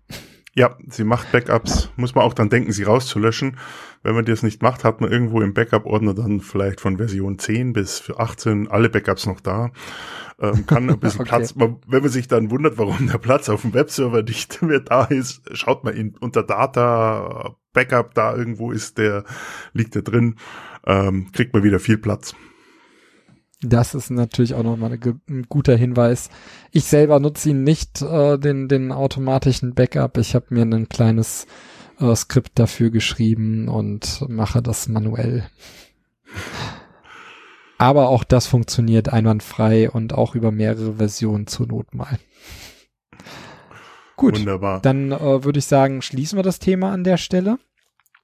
[0.56, 1.92] Ja, sie macht Backups.
[1.96, 3.58] Muss man auch dann denken, sie rauszulöschen.
[4.02, 7.74] Wenn man das nicht macht, hat man irgendwo im Backup-Ordner dann vielleicht von Version 10
[7.74, 9.72] bis für 18 alle Backups noch da.
[10.40, 11.30] Ähm, kann ein bisschen okay.
[11.30, 14.80] Platz, man, wenn man sich dann wundert, warum der Platz auf dem Webserver nicht mehr
[14.80, 19.26] da ist, schaut man in, unter Data, Backup, da irgendwo ist der,
[19.74, 20.36] liegt der drin,
[20.86, 22.36] ähm, kriegt man wieder viel Platz.
[23.62, 26.30] Das ist natürlich auch nochmal ein guter Hinweis.
[26.72, 30.18] Ich selber nutze ihn nicht, äh, den, den automatischen Backup.
[30.18, 31.46] Ich habe mir ein kleines
[32.00, 35.50] äh, Skript dafür geschrieben und mache das manuell.
[37.78, 42.18] Aber auch das funktioniert einwandfrei und auch über mehrere Versionen zur Not mal.
[44.16, 44.82] Gut, Wunderbar.
[44.82, 47.58] dann äh, würde ich sagen, schließen wir das Thema an der Stelle.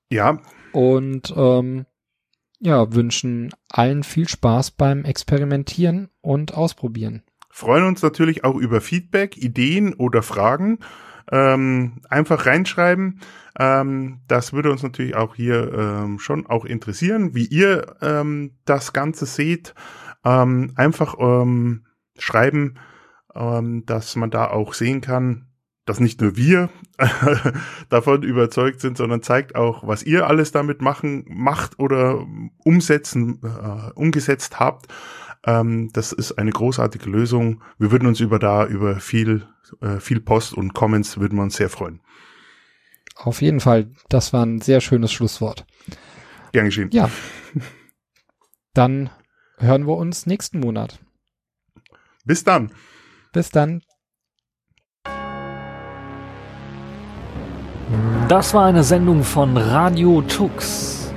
[0.09, 0.39] Ja.
[0.73, 1.85] Und ähm,
[2.59, 7.23] ja, wünschen allen viel Spaß beim Experimentieren und Ausprobieren.
[7.49, 10.79] Freuen uns natürlich auch über Feedback, Ideen oder Fragen.
[11.31, 13.21] Ähm, einfach reinschreiben.
[13.57, 18.93] Ähm, das würde uns natürlich auch hier ähm, schon auch interessieren, wie ihr ähm, das
[18.93, 19.73] Ganze seht.
[20.23, 21.85] Ähm, einfach ähm,
[22.17, 22.75] schreiben,
[23.37, 25.47] dass man da auch sehen kann,
[25.85, 26.69] dass nicht nur wir
[27.89, 32.25] davon überzeugt sind, sondern zeigt auch, was ihr alles damit machen, macht oder
[32.63, 34.87] umsetzen, äh, umgesetzt habt.
[35.45, 37.61] Ähm, das ist eine großartige Lösung.
[37.77, 39.47] Wir würden uns über da, über viel,
[39.81, 42.01] äh, viel Post und Comments würden wir uns sehr freuen.
[43.15, 43.91] Auf jeden Fall.
[44.09, 45.65] Das war ein sehr schönes Schlusswort.
[46.51, 46.89] Gern geschehen.
[46.91, 47.09] Ja.
[48.73, 49.09] Dann
[49.57, 50.99] hören wir uns nächsten Monat.
[52.25, 52.71] Bis dann.
[53.31, 53.81] Bis dann.
[58.27, 61.13] Das war eine Sendung von Radio Tux,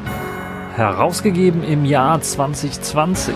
[0.77, 3.35] herausgegeben im Jahr 2020.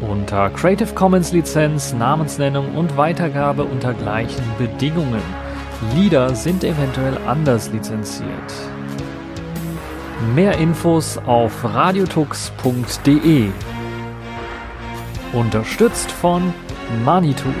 [0.00, 5.22] Unter Creative Commons Lizenz, Namensnennung und Weitergabe unter gleichen Bedingungen.
[5.94, 8.28] Lieder sind eventuell anders lizenziert.
[10.34, 13.50] Mehr Infos auf radiotux.de.
[15.32, 16.52] Unterstützt von
[17.04, 17.52] Manitou.